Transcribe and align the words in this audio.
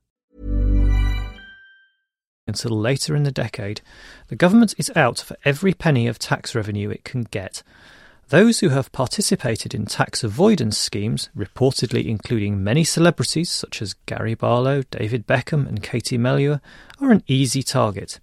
Until 2.46 2.78
later 2.78 3.16
in 3.16 3.24
the 3.24 3.32
decade, 3.32 3.80
the 4.28 4.36
government 4.36 4.76
is 4.78 4.92
out 4.94 5.18
for 5.18 5.36
every 5.44 5.74
penny 5.74 6.06
of 6.06 6.20
tax 6.20 6.54
revenue 6.54 6.90
it 6.90 7.02
can 7.02 7.24
get. 7.24 7.64
Those 8.28 8.60
who 8.60 8.68
have 8.68 8.92
participated 8.92 9.74
in 9.74 9.86
tax 9.86 10.22
avoidance 10.22 10.78
schemes, 10.78 11.28
reportedly 11.36 12.06
including 12.06 12.62
many 12.62 12.84
celebrities 12.84 13.50
such 13.50 13.82
as 13.82 13.96
Gary 14.06 14.36
Barlow, 14.36 14.82
David 14.92 15.26
Beckham, 15.26 15.66
and 15.66 15.82
Katie 15.82 16.18
Melua, 16.18 16.60
are 17.00 17.10
an 17.10 17.24
easy 17.26 17.64
target. 17.64 18.20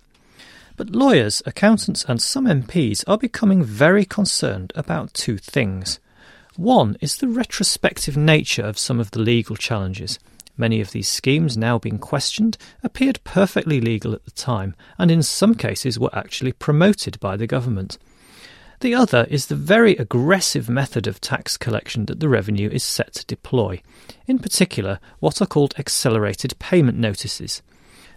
But 0.79 0.95
lawyers, 0.95 1.43
accountants, 1.45 2.05
and 2.05 2.21
some 2.21 2.45
MPs 2.45 3.03
are 3.05 3.17
becoming 3.17 3.65
very 3.65 4.05
concerned 4.05 4.71
about 4.75 5.13
two 5.13 5.37
things. 5.37 5.99
One 6.55 6.95
is 7.01 7.17
the 7.17 7.27
retrospective 7.27 8.15
nature 8.15 8.63
of 8.63 8.79
some 8.79 8.97
of 8.97 9.11
the 9.11 9.19
legal 9.19 9.57
challenges. 9.57 10.19
Many 10.55 10.79
of 10.79 10.91
these 10.91 11.09
schemes, 11.09 11.57
now 11.57 11.79
being 11.79 11.99
questioned, 11.99 12.57
appeared 12.81 13.19
perfectly 13.25 13.81
legal 13.81 14.13
at 14.13 14.23
the 14.23 14.31
time, 14.31 14.73
and 14.97 15.11
in 15.11 15.21
some 15.21 15.53
cases 15.53 15.99
were 15.99 16.15
actually 16.15 16.53
promoted 16.53 17.19
by 17.19 17.35
the 17.35 17.45
government. 17.45 17.97
The 18.79 18.95
other 18.95 19.27
is 19.29 19.47
the 19.47 19.55
very 19.55 19.97
aggressive 19.97 20.69
method 20.69 21.07
of 21.07 21.19
tax 21.19 21.57
collection 21.57 22.05
that 22.05 22.21
the 22.21 22.29
revenue 22.29 22.69
is 22.69 22.85
set 22.85 23.15
to 23.15 23.25
deploy, 23.25 23.81
in 24.27 24.39
particular, 24.39 25.01
what 25.19 25.41
are 25.41 25.45
called 25.45 25.75
accelerated 25.77 26.57
payment 26.57 26.97
notices. 26.97 27.61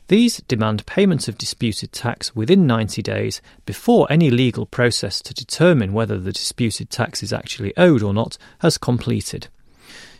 These 0.08 0.38
demand 0.48 0.84
payment 0.84 1.28
of 1.28 1.38
disputed 1.38 1.92
tax 1.92 2.34
within 2.34 2.66
90 2.66 3.02
days 3.02 3.40
before 3.64 4.06
any 4.10 4.30
legal 4.30 4.66
process 4.66 5.20
to 5.22 5.32
determine 5.32 5.92
whether 5.92 6.18
the 6.18 6.32
disputed 6.32 6.90
tax 6.90 7.22
is 7.22 7.32
actually 7.32 7.76
owed 7.76 8.02
or 8.02 8.12
not 8.12 8.36
has 8.58 8.78
completed. 8.78 9.48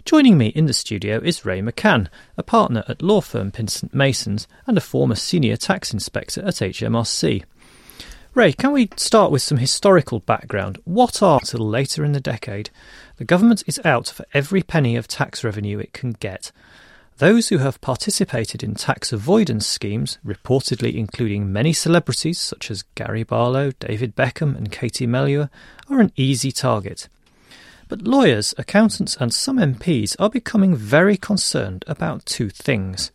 Joining 0.05 0.37
me 0.37 0.49
in 0.49 0.67
the 0.67 0.73
studio 0.73 1.21
is 1.23 1.45
Ray 1.45 1.61
McCann, 1.61 2.09
a 2.37 2.43
partner 2.43 2.85
at 2.89 3.03
law 3.03 3.21
firm 3.21 3.53
Pinsent 3.53 3.95
Masons 3.95 4.49
and 4.67 4.77
a 4.77 4.81
former 4.81 5.15
senior 5.15 5.57
tax 5.57 5.93
inspector 5.93 6.41
at 6.43 6.55
HMRC. 6.55 7.45
Ray, 8.35 8.53
can 8.53 8.73
we 8.73 8.89
start 8.97 9.31
with 9.31 9.43
some 9.43 9.59
historical 9.59 10.21
background? 10.21 10.81
What 10.85 11.23
are, 11.23 11.39
till 11.41 11.69
later 11.69 12.03
in 12.05 12.13
the 12.13 12.21
decade, 12.21 12.71
the 13.19 13.25
government 13.25 13.63
is 13.67 13.81
out 13.85 14.09
for 14.09 14.25
every 14.33 14.63
penny 14.63 14.97
of 14.97 15.07
tax 15.07 15.45
revenue 15.45 15.79
it 15.79 15.93
can 15.93 16.13
get. 16.13 16.51
Those 17.19 17.49
who 17.49 17.59
have 17.59 17.81
participated 17.81 18.63
in 18.63 18.75
tax 18.75 19.13
avoidance 19.13 19.67
schemes, 19.67 20.19
reportedly 20.27 20.95
including 20.95 21.53
many 21.53 21.73
celebrities 21.73 22.41
such 22.41 22.71
as 22.71 22.85
Gary 22.95 23.23
Barlow, 23.23 23.71
David 23.79 24.17
Beckham, 24.17 24.57
and 24.57 24.73
Katie 24.73 25.07
Melua, 25.07 25.51
are 25.89 26.01
an 26.01 26.13
easy 26.17 26.51
target. 26.51 27.09
But 27.89 28.03
lawyers, 28.03 28.55
accountants, 28.57 29.17
and 29.19 29.33
some 29.33 29.59
MPs 29.59 30.17
are 30.19 30.31
becoming 30.31 30.75
very 30.75 31.17
concerned 31.17 31.85
about 31.87 32.25
two 32.25 32.49
things. 32.49 33.13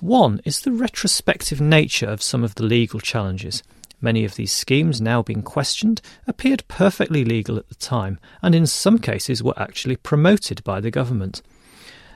One 0.00 0.40
is 0.44 0.62
the 0.62 0.72
retrospective 0.72 1.60
nature 1.60 2.06
of 2.06 2.22
some 2.22 2.42
of 2.42 2.54
the 2.56 2.64
legal 2.64 3.00
challenges. 3.00 3.62
Many 4.00 4.24
of 4.24 4.34
these 4.34 4.52
schemes, 4.52 5.00
now 5.00 5.22
being 5.22 5.42
questioned, 5.42 6.02
appeared 6.26 6.66
perfectly 6.68 7.24
legal 7.24 7.56
at 7.56 7.68
the 7.68 7.74
time, 7.74 8.18
and 8.42 8.54
in 8.54 8.66
some 8.66 8.98
cases 8.98 9.42
were 9.42 9.58
actually 9.58 9.96
promoted 9.96 10.64
by 10.64 10.80
the 10.80 10.90
government. 10.90 11.40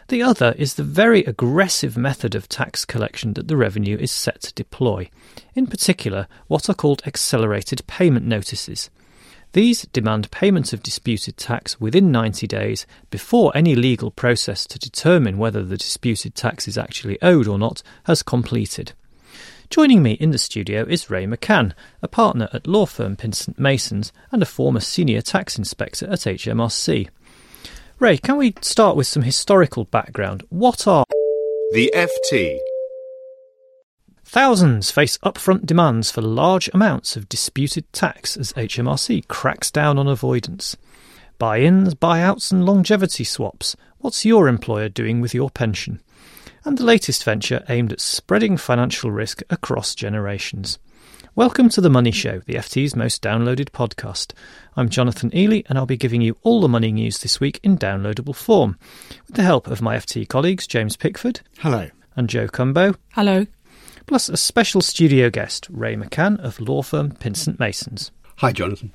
The 0.08 0.22
other 0.22 0.54
is 0.56 0.74
the 0.74 0.84
very 0.84 1.22
aggressive 1.24 1.98
method 1.98 2.34
of 2.34 2.48
tax 2.48 2.86
collection 2.86 3.34
that 3.34 3.46
the 3.46 3.58
revenue 3.58 3.98
is 3.98 4.10
set 4.10 4.40
to 4.40 4.54
deploy, 4.54 5.10
in 5.54 5.66
particular, 5.66 6.28
what 6.46 6.70
are 6.70 6.74
called 6.74 7.02
accelerated 7.04 7.86
payment 7.86 8.24
notices. 8.24 8.88
These 9.52 9.82
demand 9.92 10.30
payment 10.30 10.72
of 10.72 10.82
disputed 10.82 11.36
tax 11.36 11.78
within 11.78 12.10
90 12.10 12.46
days 12.46 12.86
before 13.10 13.54
any 13.54 13.74
legal 13.74 14.10
process 14.10 14.66
to 14.68 14.78
determine 14.78 15.36
whether 15.36 15.62
the 15.62 15.76
disputed 15.76 16.34
tax 16.34 16.66
is 16.66 16.78
actually 16.78 17.20
owed 17.20 17.46
or 17.46 17.58
not 17.58 17.82
has 18.04 18.22
completed. 18.22 18.92
Joining 19.68 20.02
me 20.02 20.12
in 20.12 20.30
the 20.30 20.38
studio 20.38 20.86
is 20.88 21.10
Ray 21.10 21.26
McCann, 21.26 21.74
a 22.00 22.08
partner 22.08 22.48
at 22.54 22.66
law 22.66 22.86
firm 22.86 23.14
Pinsent 23.14 23.58
Masons 23.58 24.10
and 24.32 24.42
a 24.42 24.46
former 24.46 24.80
senior 24.80 25.20
tax 25.20 25.58
inspector 25.58 26.06
at 26.06 26.20
HMRC. 26.20 27.10
Ray, 28.00 28.16
can 28.16 28.36
we 28.36 28.54
start 28.60 28.94
with 28.94 29.08
some 29.08 29.24
historical 29.24 29.84
background? 29.84 30.44
What 30.50 30.86
are 30.86 31.04
the 31.72 31.92
FT? 31.92 32.60
Thousands 34.24 34.92
face 34.92 35.18
upfront 35.18 35.66
demands 35.66 36.08
for 36.08 36.22
large 36.22 36.70
amounts 36.72 37.16
of 37.16 37.28
disputed 37.28 37.92
tax 37.92 38.36
as 38.36 38.52
HMRC 38.52 39.26
cracks 39.26 39.72
down 39.72 39.98
on 39.98 40.06
avoidance. 40.06 40.76
Buy 41.38 41.58
ins, 41.58 41.96
buyouts, 41.96 42.52
and 42.52 42.64
longevity 42.64 43.24
swaps. 43.24 43.74
What's 43.98 44.24
your 44.24 44.46
employer 44.46 44.88
doing 44.88 45.20
with 45.20 45.34
your 45.34 45.50
pension? 45.50 46.00
And 46.64 46.78
the 46.78 46.84
latest 46.84 47.24
venture 47.24 47.64
aimed 47.68 47.92
at 47.92 48.00
spreading 48.00 48.56
financial 48.56 49.10
risk 49.10 49.42
across 49.50 49.96
generations. 49.96 50.78
Welcome 51.38 51.68
to 51.68 51.80
The 51.80 51.88
Money 51.88 52.10
Show, 52.10 52.40
the 52.46 52.54
FT's 52.54 52.96
most 52.96 53.22
downloaded 53.22 53.70
podcast. 53.70 54.32
I'm 54.76 54.88
Jonathan 54.88 55.30
Eley, 55.32 55.64
and 55.68 55.78
I'll 55.78 55.86
be 55.86 55.96
giving 55.96 56.20
you 56.20 56.36
all 56.42 56.60
the 56.60 56.66
money 56.66 56.90
news 56.90 57.20
this 57.20 57.38
week 57.38 57.60
in 57.62 57.78
downloadable 57.78 58.34
form, 58.34 58.76
with 59.28 59.36
the 59.36 59.44
help 59.44 59.68
of 59.68 59.80
my 59.80 59.94
FT 59.94 60.26
colleagues 60.26 60.66
James 60.66 60.96
Pickford. 60.96 61.42
Hello. 61.58 61.90
And 62.16 62.28
Joe 62.28 62.48
Cumbo. 62.48 62.96
Hello. 63.12 63.46
Plus 64.06 64.28
a 64.28 64.36
special 64.36 64.80
studio 64.80 65.30
guest, 65.30 65.68
Ray 65.70 65.94
McCann 65.94 66.40
of 66.40 66.58
law 66.58 66.82
firm 66.82 67.12
Pinsent 67.12 67.60
Masons. 67.60 68.10
Hi, 68.38 68.50
Jonathan. 68.50 68.92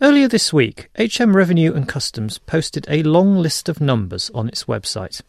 Earlier 0.00 0.28
this 0.28 0.52
week, 0.52 0.90
HM 0.96 1.36
Revenue 1.36 1.74
and 1.74 1.88
Customs 1.88 2.38
posted 2.38 2.86
a 2.88 3.02
long 3.02 3.36
list 3.36 3.68
of 3.68 3.80
numbers 3.80 4.30
on 4.32 4.46
its 4.46 4.66
website. 4.66 5.22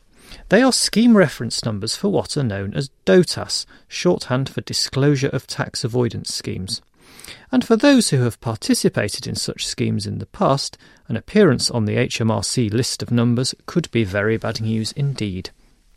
They 0.50 0.62
are 0.62 0.72
scheme 0.72 1.18
reference 1.18 1.66
numbers 1.66 1.98
for 1.98 2.10
what 2.10 2.38
are 2.38 2.44
known 2.44 2.74
as 2.74 2.90
DOTAS, 3.06 3.66
shorthand 3.90 4.48
for 4.48 4.62
Disclosure 4.62 5.28
of 5.28 5.46
Tax 5.46 5.84
Avoidance 5.84 6.34
Schemes. 6.34 6.82
And 7.52 7.66
for 7.66 7.76
those 7.76 8.10
who 8.10 8.22
have 8.22 8.40
participated 8.40 9.28
in 9.28 9.36
such 9.36 9.68
schemes 9.68 10.08
in 10.08 10.20
the 10.20 10.26
past, 10.26 10.78
an 11.10 11.18
appearance 11.18 11.70
on 11.70 11.84
the 11.84 11.98
HMRC 11.98 12.72
list 12.72 13.04
of 13.04 13.12
numbers 13.12 13.54
could 13.66 13.92
be 13.92 14.06
very 14.06 14.38
bad 14.38 14.62
news 14.62 14.94
indeed. 14.94 15.50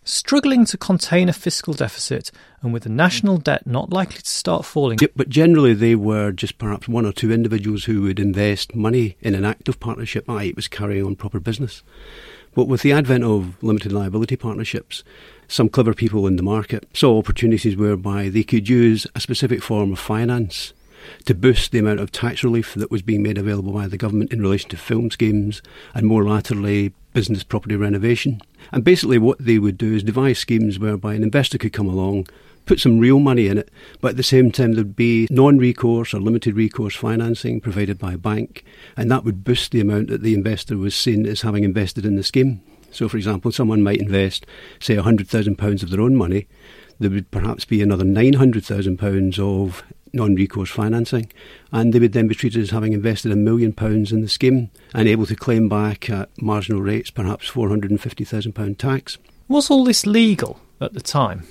Struggling 0.02 0.64
to 0.64 0.78
contain 0.78 1.28
a 1.28 1.32
fiscal 1.32 1.74
deficit 1.74 2.32
and 2.62 2.72
with 2.72 2.82
the 2.82 2.88
national 2.88 3.36
debt 3.36 3.66
not 3.66 3.92
likely 3.92 4.22
to 4.22 4.28
start 4.28 4.64
falling. 4.64 4.98
But 5.14 5.28
generally 5.28 5.74
they 5.74 5.94
were 5.94 6.32
just 6.32 6.58
perhaps 6.58 6.88
one 6.88 7.06
or 7.06 7.12
two 7.12 7.30
individuals 7.30 7.84
who 7.84 8.02
would 8.02 8.18
invest 8.18 8.74
money 8.74 9.16
in 9.20 9.36
an 9.36 9.44
active 9.44 9.78
partnership, 9.78 10.28
i.e., 10.28 10.48
it 10.48 10.56
was 10.56 10.66
carrying 10.66 11.04
on 11.04 11.14
proper 11.14 11.38
business. 11.38 11.84
But 12.54 12.66
with 12.66 12.82
the 12.82 12.92
advent 12.92 13.24
of 13.24 13.62
limited 13.62 13.92
liability 13.92 14.36
partnerships, 14.36 15.04
some 15.46 15.68
clever 15.68 15.94
people 15.94 16.26
in 16.26 16.36
the 16.36 16.42
market 16.42 16.86
saw 16.92 17.18
opportunities 17.18 17.76
whereby 17.76 18.28
they 18.28 18.42
could 18.42 18.68
use 18.68 19.06
a 19.14 19.20
specific 19.20 19.62
form 19.62 19.92
of 19.92 19.98
finance 19.98 20.72
to 21.24 21.34
boost 21.34 21.72
the 21.72 21.78
amount 21.78 22.00
of 22.00 22.12
tax 22.12 22.44
relief 22.44 22.74
that 22.74 22.90
was 22.90 23.02
being 23.02 23.22
made 23.22 23.38
available 23.38 23.72
by 23.72 23.86
the 23.86 23.96
government 23.96 24.32
in 24.32 24.42
relation 24.42 24.68
to 24.70 24.76
film 24.76 25.10
schemes 25.10 25.62
and 25.94 26.06
more 26.06 26.24
latterly 26.24 26.92
business 27.12 27.42
property 27.42 27.76
renovation. 27.76 28.40
And 28.72 28.84
basically, 28.84 29.18
what 29.18 29.38
they 29.38 29.58
would 29.58 29.78
do 29.78 29.94
is 29.94 30.02
devise 30.02 30.38
schemes 30.38 30.78
whereby 30.78 31.14
an 31.14 31.22
investor 31.22 31.58
could 31.58 31.72
come 31.72 31.88
along, 31.88 32.28
put 32.66 32.80
some 32.80 32.98
real 32.98 33.18
money 33.18 33.46
in 33.46 33.58
it, 33.58 33.70
but 34.00 34.12
at 34.12 34.16
the 34.16 34.22
same 34.22 34.50
time 34.50 34.72
there'd 34.72 34.96
be 34.96 35.26
non-recourse 35.30 36.14
or 36.14 36.20
limited 36.20 36.54
recourse 36.54 36.94
financing 36.94 37.60
provided 37.60 37.98
by 37.98 38.12
a 38.12 38.18
bank, 38.18 38.64
and 38.96 39.10
that 39.10 39.24
would 39.24 39.44
boost 39.44 39.72
the 39.72 39.80
amount 39.80 40.08
that 40.08 40.22
the 40.22 40.34
investor 40.34 40.76
was 40.76 40.94
seen 40.94 41.26
as 41.26 41.42
having 41.42 41.64
invested 41.64 42.06
in 42.06 42.16
the 42.16 42.22
scheme. 42.22 42.62
So, 42.90 43.08
for 43.08 43.16
example, 43.16 43.52
someone 43.52 43.82
might 43.82 44.00
invest, 44.00 44.46
say, 44.80 44.96
£100,000 44.96 45.82
of 45.82 45.90
their 45.90 46.00
own 46.00 46.16
money. 46.16 46.48
There 46.98 47.10
would 47.10 47.30
perhaps 47.30 47.64
be 47.64 47.82
another 47.82 48.04
£900,000 48.04 49.38
of 49.38 49.82
non 50.12 50.34
recourse 50.34 50.70
financing, 50.70 51.30
and 51.72 51.92
they 51.92 51.98
would 51.98 52.12
then 52.12 52.28
be 52.28 52.34
treated 52.34 52.62
as 52.62 52.70
having 52.70 52.92
invested 52.92 53.32
a 53.32 53.36
million 53.36 53.72
pounds 53.72 54.12
in 54.12 54.22
the 54.22 54.28
scheme 54.28 54.70
and 54.94 55.08
able 55.08 55.26
to 55.26 55.36
claim 55.36 55.68
back 55.68 56.10
at 56.10 56.30
marginal 56.42 56.82
rates, 56.82 57.10
perhaps 57.10 57.50
£450,000 57.50 58.76
tax. 58.76 59.18
Was 59.48 59.70
all 59.70 59.84
this 59.84 60.06
legal 60.06 60.60
at 60.80 60.94
the 60.94 61.00
time? 61.00 61.46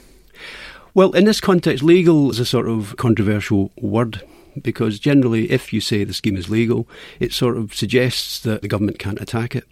Well, 0.93 1.11
in 1.11 1.25
this 1.25 1.39
context, 1.39 1.83
legal 1.83 2.31
is 2.31 2.39
a 2.39 2.45
sort 2.45 2.67
of 2.67 2.95
controversial 2.97 3.71
word 3.77 4.21
because 4.61 4.99
generally, 4.99 5.51
if 5.51 5.71
you 5.71 5.81
say 5.81 6.03
the 6.03 6.13
scheme 6.13 6.35
is 6.35 6.49
legal, 6.49 6.87
it 7.19 7.31
sort 7.31 7.57
of 7.57 7.75
suggests 7.75 8.39
that 8.39 8.61
the 8.61 8.67
government 8.67 8.99
can't 8.99 9.21
attack 9.21 9.55
it. 9.55 9.65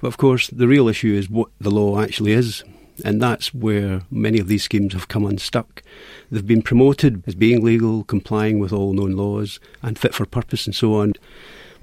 But 0.00 0.08
of 0.08 0.18
course, 0.18 0.48
the 0.48 0.68
real 0.68 0.88
issue 0.88 1.14
is 1.14 1.30
what 1.30 1.48
the 1.60 1.70
law 1.70 2.00
actually 2.00 2.32
is. 2.32 2.62
And 3.02 3.22
that's 3.22 3.54
where 3.54 4.02
many 4.10 4.38
of 4.38 4.48
these 4.48 4.62
schemes 4.62 4.92
have 4.92 5.08
come 5.08 5.24
unstuck. 5.24 5.82
They've 6.30 6.46
been 6.46 6.60
promoted 6.60 7.22
as 7.26 7.34
being 7.34 7.64
legal, 7.64 8.04
complying 8.04 8.58
with 8.58 8.72
all 8.74 8.92
known 8.92 9.12
laws, 9.12 9.58
and 9.82 9.98
fit 9.98 10.14
for 10.14 10.26
purpose, 10.26 10.66
and 10.66 10.74
so 10.74 10.94
on. 10.94 11.14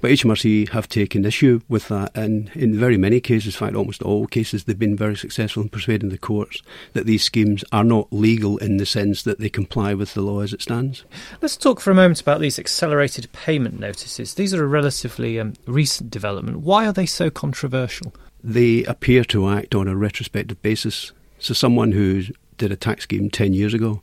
But 0.00 0.12
HMRC 0.12 0.68
have 0.70 0.88
taken 0.88 1.24
issue 1.24 1.60
with 1.68 1.88
that, 1.88 2.16
and 2.16 2.50
in 2.54 2.78
very 2.78 2.96
many 2.96 3.20
cases, 3.20 3.54
in 3.54 3.58
fact, 3.58 3.74
almost 3.74 4.02
all 4.02 4.26
cases, 4.26 4.64
they've 4.64 4.78
been 4.78 4.96
very 4.96 5.16
successful 5.16 5.62
in 5.62 5.68
persuading 5.68 6.10
the 6.10 6.18
courts 6.18 6.62
that 6.92 7.06
these 7.06 7.24
schemes 7.24 7.64
are 7.72 7.82
not 7.82 8.12
legal 8.12 8.58
in 8.58 8.76
the 8.76 8.86
sense 8.86 9.22
that 9.24 9.40
they 9.40 9.48
comply 9.48 9.94
with 9.94 10.14
the 10.14 10.22
law 10.22 10.40
as 10.40 10.52
it 10.52 10.62
stands. 10.62 11.04
Let's 11.42 11.56
talk 11.56 11.80
for 11.80 11.90
a 11.90 11.96
moment 11.96 12.20
about 12.20 12.40
these 12.40 12.58
accelerated 12.58 13.32
payment 13.32 13.80
notices. 13.80 14.34
These 14.34 14.54
are 14.54 14.62
a 14.62 14.68
relatively 14.68 15.40
um, 15.40 15.54
recent 15.66 16.10
development. 16.10 16.60
Why 16.60 16.86
are 16.86 16.92
they 16.92 17.06
so 17.06 17.28
controversial? 17.28 18.14
They 18.42 18.84
appear 18.84 19.24
to 19.24 19.48
act 19.48 19.74
on 19.74 19.88
a 19.88 19.96
retrospective 19.96 20.62
basis. 20.62 21.12
So, 21.40 21.54
someone 21.54 21.90
who 21.90 22.22
did 22.56 22.70
a 22.70 22.76
tax 22.76 23.04
scheme 23.04 23.30
10 23.30 23.52
years 23.52 23.74
ago, 23.74 24.02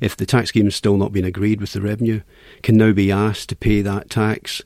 if 0.00 0.16
the 0.16 0.26
tax 0.26 0.48
scheme 0.48 0.64
has 0.64 0.74
still 0.74 0.96
not 0.96 1.12
been 1.12 1.24
agreed 1.24 1.60
with 1.60 1.72
the 1.72 1.80
revenue, 1.80 2.22
can 2.62 2.76
now 2.76 2.92
be 2.92 3.12
asked 3.12 3.48
to 3.50 3.56
pay 3.56 3.80
that 3.82 4.10
tax 4.10 4.62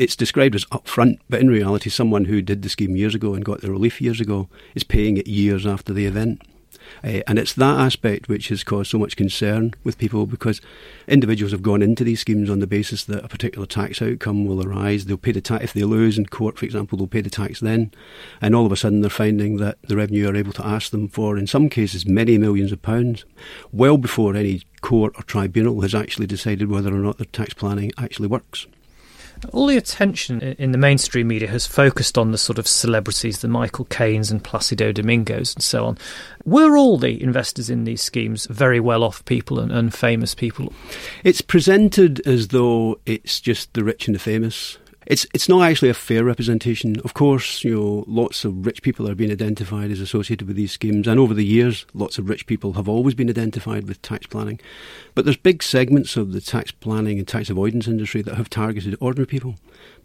it's 0.00 0.16
described 0.16 0.54
as 0.54 0.64
upfront, 0.66 1.18
but 1.28 1.40
in 1.40 1.48
reality, 1.48 1.90
someone 1.90 2.24
who 2.24 2.40
did 2.40 2.62
the 2.62 2.70
scheme 2.70 2.96
years 2.96 3.14
ago 3.14 3.34
and 3.34 3.44
got 3.44 3.60
the 3.60 3.70
relief 3.70 4.00
years 4.00 4.18
ago 4.18 4.48
is 4.74 4.82
paying 4.82 5.18
it 5.18 5.26
years 5.26 5.66
after 5.66 5.92
the 5.92 6.06
event. 6.06 6.40
Uh, 7.04 7.20
and 7.26 7.38
it's 7.38 7.52
that 7.52 7.78
aspect 7.78 8.26
which 8.26 8.48
has 8.48 8.64
caused 8.64 8.90
so 8.90 8.98
much 8.98 9.14
concern 9.14 9.74
with 9.84 9.98
people 9.98 10.24
because 10.24 10.62
individuals 11.06 11.52
have 11.52 11.62
gone 11.62 11.82
into 11.82 12.02
these 12.02 12.20
schemes 12.20 12.48
on 12.48 12.60
the 12.60 12.66
basis 12.66 13.04
that 13.04 13.22
a 13.22 13.28
particular 13.28 13.66
tax 13.66 14.00
outcome 14.00 14.46
will 14.46 14.66
arise. 14.66 15.04
They'll 15.04 15.18
pay 15.18 15.32
the 15.32 15.42
tax 15.42 15.64
if 15.64 15.72
they 15.74 15.84
lose 15.84 16.16
in 16.16 16.24
court, 16.24 16.58
for 16.58 16.64
example, 16.64 16.96
they'll 16.96 17.06
pay 17.06 17.20
the 17.20 17.28
tax 17.28 17.60
then, 17.60 17.92
and 18.40 18.54
all 18.54 18.64
of 18.64 18.72
a 18.72 18.76
sudden 18.76 19.02
they're 19.02 19.10
finding 19.10 19.58
that 19.58 19.76
the 19.82 19.96
revenue 19.98 20.30
are 20.30 20.36
able 20.36 20.54
to 20.54 20.66
ask 20.66 20.92
them 20.92 21.08
for, 21.08 21.36
in 21.36 21.46
some 21.46 21.68
cases, 21.68 22.06
many 22.06 22.38
millions 22.38 22.72
of 22.72 22.80
pounds, 22.80 23.26
well 23.70 23.98
before 23.98 24.34
any 24.34 24.62
court 24.80 25.12
or 25.18 25.22
tribunal 25.24 25.82
has 25.82 25.94
actually 25.94 26.26
decided 26.26 26.70
whether 26.70 26.88
or 26.88 27.00
not 27.00 27.18
their 27.18 27.26
tax 27.26 27.52
planning 27.52 27.92
actually 27.98 28.28
works. 28.28 28.66
All 29.52 29.66
the 29.66 29.76
attention 29.76 30.40
in 30.42 30.72
the 30.72 30.78
mainstream 30.78 31.28
media 31.28 31.48
has 31.48 31.66
focused 31.66 32.18
on 32.18 32.30
the 32.30 32.38
sort 32.38 32.58
of 32.58 32.66
celebrities, 32.66 33.40
the 33.40 33.48
Michael 33.48 33.86
Caines 33.86 34.30
and 34.30 34.42
Placido 34.42 34.92
Domingos 34.92 35.54
and 35.54 35.62
so 35.62 35.86
on. 35.86 35.98
Were 36.44 36.76
all 36.76 36.98
the 36.98 37.22
investors 37.22 37.70
in 37.70 37.84
these 37.84 38.02
schemes 38.02 38.46
very 38.46 38.80
well 38.80 39.02
off 39.02 39.24
people 39.24 39.58
and, 39.58 39.72
and 39.72 39.94
famous 39.94 40.34
people? 40.34 40.72
It's 41.24 41.40
presented 41.40 42.26
as 42.26 42.48
though 42.48 43.00
it's 43.06 43.40
just 43.40 43.72
the 43.74 43.82
rich 43.82 44.06
and 44.06 44.14
the 44.14 44.20
famous 44.20 44.78
it's 45.10 45.26
it's 45.34 45.48
not 45.48 45.68
actually 45.68 45.88
a 45.88 45.94
fair 45.94 46.22
representation. 46.22 47.00
Of 47.00 47.14
course, 47.14 47.64
you 47.64 47.74
know, 47.74 48.04
lots 48.06 48.44
of 48.44 48.64
rich 48.64 48.80
people 48.80 49.08
are 49.08 49.16
being 49.16 49.32
identified 49.32 49.90
as 49.90 49.98
associated 49.98 50.46
with 50.46 50.56
these 50.56 50.70
schemes, 50.70 51.08
and 51.08 51.18
over 51.18 51.34
the 51.34 51.44
years, 51.44 51.84
lots 51.94 52.16
of 52.16 52.28
rich 52.28 52.46
people 52.46 52.74
have 52.74 52.88
always 52.88 53.14
been 53.14 53.28
identified 53.28 53.88
with 53.88 54.00
tax 54.02 54.26
planning. 54.28 54.60
But 55.16 55.24
there's 55.24 55.36
big 55.36 55.64
segments 55.64 56.16
of 56.16 56.32
the 56.32 56.40
tax 56.40 56.70
planning 56.70 57.18
and 57.18 57.26
tax 57.26 57.50
avoidance 57.50 57.88
industry 57.88 58.22
that 58.22 58.36
have 58.36 58.48
targeted 58.48 58.96
ordinary 59.00 59.26
people. 59.26 59.56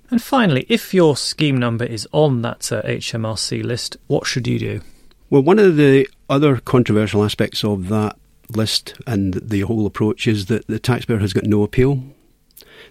And 0.10 0.22
finally, 0.22 0.66
if 0.69 0.92
your 0.92 1.16
scheme 1.16 1.58
number 1.58 1.86
is 1.86 2.08
on 2.12 2.42
that 2.42 2.72
uh, 2.72 2.81
HMRC 2.81 3.63
list, 3.63 3.98
what 4.08 4.25
should 4.25 4.48
you 4.48 4.58
do? 4.58 4.81
Well, 5.30 5.44
one 5.44 5.60
of 5.60 5.78
the 5.78 6.08
other 6.30 6.58
controversial 6.58 7.24
aspects 7.24 7.63
of 7.63 7.90
that 7.90 8.18
list 8.50 8.96
and 9.06 9.36
the 9.36 9.62
whole 9.62 9.86
approach 9.86 10.28
is 10.28 10.48
that 10.48 10.66
the 10.68 10.80
taxpayer 10.80 11.19
has 11.19 11.34
got 11.34 11.46
no 11.46 11.63
appeal 11.63 12.04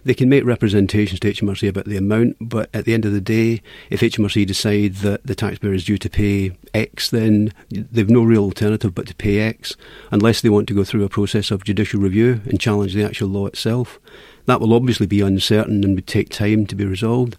they 0.03 0.13
can 0.13 0.29
make 0.29 0.45
representations 0.45 1.19
to 1.19 1.33
HMRC 1.33 1.67
about 1.67 1.85
the 1.85 1.97
amount, 1.97 2.37
but 2.39 2.69
at 2.73 2.85
the 2.85 2.93
end 2.93 3.05
of 3.05 3.13
the 3.13 3.21
day, 3.21 3.61
if 3.89 4.01
HMRC 4.01 4.45
decide 4.45 4.95
that 4.95 5.25
the 5.25 5.35
taxpayer 5.35 5.73
is 5.73 5.85
due 5.85 5.97
to 5.97 6.09
pay 6.09 6.55
X, 6.73 7.09
then 7.09 7.51
they've 7.69 8.09
no 8.09 8.23
real 8.23 8.43
alternative 8.43 8.93
but 8.93 9.07
to 9.07 9.15
pay 9.15 9.39
X, 9.39 9.75
unless 10.11 10.41
they 10.41 10.49
want 10.49 10.67
to 10.67 10.75
go 10.75 10.83
through 10.83 11.03
a 11.03 11.09
process 11.09 11.51
of 11.51 11.63
judicial 11.63 11.99
review 11.99 12.41
and 12.45 12.59
challenge 12.59 12.93
the 12.93 13.03
actual 13.03 13.29
law 13.29 13.47
itself. 13.47 13.99
That 14.45 14.61
will 14.61 14.73
obviously 14.73 15.07
be 15.07 15.21
uncertain 15.21 15.83
and 15.83 15.95
would 15.95 16.07
take 16.07 16.29
time 16.29 16.67
to 16.67 16.75
be 16.75 16.85
resolved. 16.85 17.37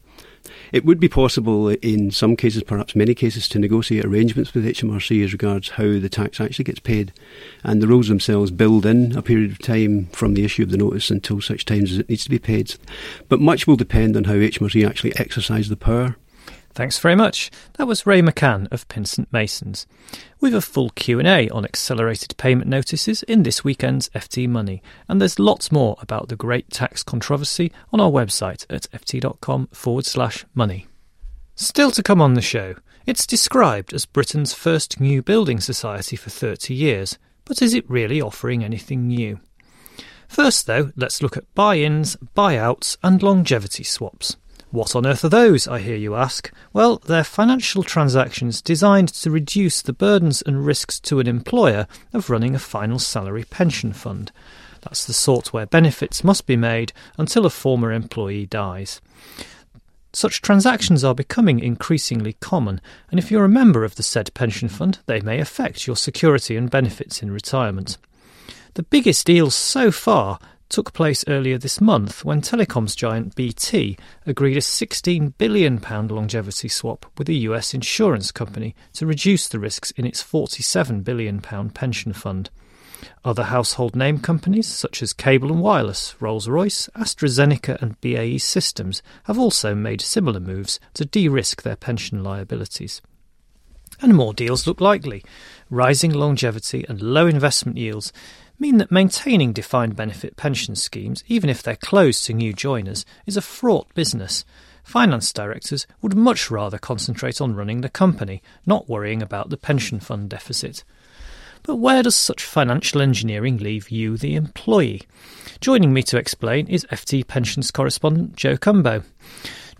It 0.76 0.84
would 0.84 1.00
be 1.00 1.08
possible 1.08 1.70
in 1.70 2.10
some 2.10 2.36
cases, 2.36 2.62
perhaps 2.62 2.94
many 2.94 3.14
cases, 3.14 3.48
to 3.48 3.58
negotiate 3.58 4.04
arrangements 4.04 4.52
with 4.52 4.66
HMRC 4.66 5.24
as 5.24 5.32
regards 5.32 5.70
how 5.70 5.84
the 5.84 6.10
tax 6.10 6.38
actually 6.38 6.66
gets 6.66 6.80
paid. 6.80 7.14
And 7.64 7.80
the 7.80 7.86
rules 7.86 8.08
themselves 8.08 8.50
build 8.50 8.84
in 8.84 9.16
a 9.16 9.22
period 9.22 9.52
of 9.52 9.58
time 9.58 10.08
from 10.12 10.34
the 10.34 10.44
issue 10.44 10.64
of 10.64 10.70
the 10.70 10.76
notice 10.76 11.10
until 11.10 11.40
such 11.40 11.64
times 11.64 11.92
as 11.92 11.98
it 12.00 12.10
needs 12.10 12.24
to 12.24 12.30
be 12.30 12.38
paid. 12.38 12.74
But 13.30 13.40
much 13.40 13.66
will 13.66 13.76
depend 13.76 14.18
on 14.18 14.24
how 14.24 14.34
HMRC 14.34 14.86
actually 14.86 15.16
exercise 15.16 15.70
the 15.70 15.78
power. 15.78 16.16
Thanks 16.76 16.98
very 16.98 17.16
much. 17.16 17.50
That 17.78 17.86
was 17.86 18.04
Ray 18.04 18.20
McCann 18.20 18.70
of 18.70 18.86
Pinsent 18.88 19.28
Masons. 19.32 19.86
We've 20.42 20.52
a 20.52 20.60
full 20.60 20.90
Q&A 20.90 21.48
on 21.48 21.64
accelerated 21.64 22.36
payment 22.36 22.68
notices 22.68 23.22
in 23.22 23.44
this 23.44 23.64
weekend's 23.64 24.10
FT 24.10 24.46
Money, 24.46 24.82
and 25.08 25.18
there's 25.18 25.38
lots 25.38 25.72
more 25.72 25.96
about 26.02 26.28
the 26.28 26.36
great 26.36 26.68
tax 26.68 27.02
controversy 27.02 27.72
on 27.94 28.00
our 28.00 28.10
website 28.10 28.66
at 28.68 28.90
ft.com 28.92 29.68
forward 29.68 30.04
slash 30.04 30.44
money. 30.54 30.86
Still 31.54 31.90
to 31.92 32.02
come 32.02 32.20
on 32.20 32.34
the 32.34 32.42
show, 32.42 32.74
it's 33.06 33.26
described 33.26 33.94
as 33.94 34.04
Britain's 34.04 34.52
first 34.52 35.00
new 35.00 35.22
building 35.22 35.60
society 35.60 36.14
for 36.14 36.28
30 36.28 36.74
years, 36.74 37.18
but 37.46 37.62
is 37.62 37.72
it 37.72 37.88
really 37.88 38.20
offering 38.20 38.62
anything 38.62 39.06
new? 39.06 39.40
First, 40.28 40.66
though, 40.66 40.92
let's 40.94 41.22
look 41.22 41.38
at 41.38 41.54
buy 41.54 41.78
ins, 41.78 42.16
buyouts, 42.36 42.98
and 43.02 43.22
longevity 43.22 43.82
swaps. 43.82 44.36
What 44.76 44.94
on 44.94 45.06
earth 45.06 45.24
are 45.24 45.30
those, 45.30 45.66
I 45.66 45.78
hear 45.78 45.96
you 45.96 46.16
ask? 46.16 46.52
Well, 46.74 46.98
they're 46.98 47.24
financial 47.24 47.82
transactions 47.82 48.60
designed 48.60 49.08
to 49.08 49.30
reduce 49.30 49.80
the 49.80 49.94
burdens 49.94 50.42
and 50.42 50.66
risks 50.66 51.00
to 51.00 51.18
an 51.18 51.26
employer 51.26 51.86
of 52.12 52.28
running 52.28 52.54
a 52.54 52.58
final 52.58 52.98
salary 52.98 53.44
pension 53.44 53.94
fund. 53.94 54.32
That's 54.82 55.06
the 55.06 55.14
sort 55.14 55.54
where 55.54 55.64
benefits 55.64 56.22
must 56.22 56.44
be 56.44 56.58
made 56.58 56.92
until 57.16 57.46
a 57.46 57.50
former 57.50 57.90
employee 57.90 58.44
dies. 58.44 59.00
Such 60.12 60.42
transactions 60.42 61.02
are 61.02 61.14
becoming 61.14 61.58
increasingly 61.58 62.34
common, 62.34 62.82
and 63.10 63.18
if 63.18 63.30
you're 63.30 63.46
a 63.46 63.48
member 63.48 63.82
of 63.82 63.94
the 63.94 64.02
said 64.02 64.34
pension 64.34 64.68
fund, 64.68 64.98
they 65.06 65.22
may 65.22 65.40
affect 65.40 65.86
your 65.86 65.96
security 65.96 66.54
and 66.54 66.70
benefits 66.70 67.22
in 67.22 67.30
retirement. 67.30 67.96
The 68.74 68.82
biggest 68.82 69.24
deals 69.24 69.54
so 69.54 69.90
far 69.90 70.38
took 70.68 70.92
place 70.92 71.24
earlier 71.28 71.58
this 71.58 71.80
month 71.80 72.24
when 72.24 72.40
telecoms 72.40 72.96
giant 72.96 73.34
BT 73.34 73.96
agreed 74.26 74.56
a 74.56 74.60
£16 74.60 75.34
billion 75.38 75.78
longevity 75.78 76.68
swap 76.68 77.06
with 77.16 77.28
a 77.28 77.34
US 77.34 77.74
insurance 77.74 78.32
company 78.32 78.74
to 78.94 79.06
reduce 79.06 79.48
the 79.48 79.58
risks 79.58 79.90
in 79.92 80.04
its 80.06 80.22
£47 80.22 81.04
billion 81.04 81.40
pension 81.40 82.12
fund. 82.12 82.50
Other 83.24 83.44
household 83.44 83.94
name 83.94 84.18
companies 84.18 84.66
such 84.66 85.02
as 85.02 85.12
Cable 85.12 85.52
and 85.52 85.60
Wireless, 85.60 86.14
Rolls-Royce, 86.20 86.88
AstraZeneca 86.96 87.80
and 87.82 88.00
BAE 88.00 88.38
Systems 88.38 89.02
have 89.24 89.38
also 89.38 89.74
made 89.74 90.00
similar 90.00 90.40
moves 90.40 90.80
to 90.94 91.04
de-risk 91.04 91.62
their 91.62 91.76
pension 91.76 92.24
liabilities. 92.24 93.02
And 94.00 94.14
more 94.14 94.34
deals 94.34 94.66
look 94.66 94.80
likely. 94.80 95.24
Rising 95.70 96.12
longevity 96.12 96.84
and 96.88 97.00
low 97.00 97.26
investment 97.26 97.78
yields 97.78 98.12
mean 98.58 98.78
that 98.78 98.90
maintaining 98.90 99.52
defined 99.52 99.96
benefit 99.96 100.36
pension 100.36 100.76
schemes, 100.76 101.22
even 101.26 101.50
if 101.50 101.62
they're 101.62 101.76
closed 101.76 102.24
to 102.24 102.32
new 102.32 102.52
joiners, 102.52 103.04
is 103.26 103.36
a 103.36 103.42
fraught 103.42 103.92
business. 103.94 104.44
Finance 104.82 105.32
directors 105.32 105.86
would 106.00 106.16
much 106.16 106.50
rather 106.50 106.78
concentrate 106.78 107.40
on 107.40 107.56
running 107.56 107.80
the 107.80 107.88
company, 107.88 108.42
not 108.64 108.88
worrying 108.88 109.20
about 109.20 109.50
the 109.50 109.56
pension 109.56 109.98
fund 109.98 110.30
deficit. 110.30 110.84
But 111.64 111.76
where 111.76 112.04
does 112.04 112.14
such 112.14 112.44
financial 112.44 113.02
engineering 113.02 113.56
leave 113.58 113.90
you, 113.90 114.16
the 114.16 114.36
employee? 114.36 115.02
Joining 115.60 115.92
me 115.92 116.04
to 116.04 116.16
explain 116.16 116.68
is 116.68 116.86
FT 116.92 117.26
Pensions 117.26 117.72
correspondent 117.72 118.36
Joe 118.36 118.56
Cumbo. 118.56 119.02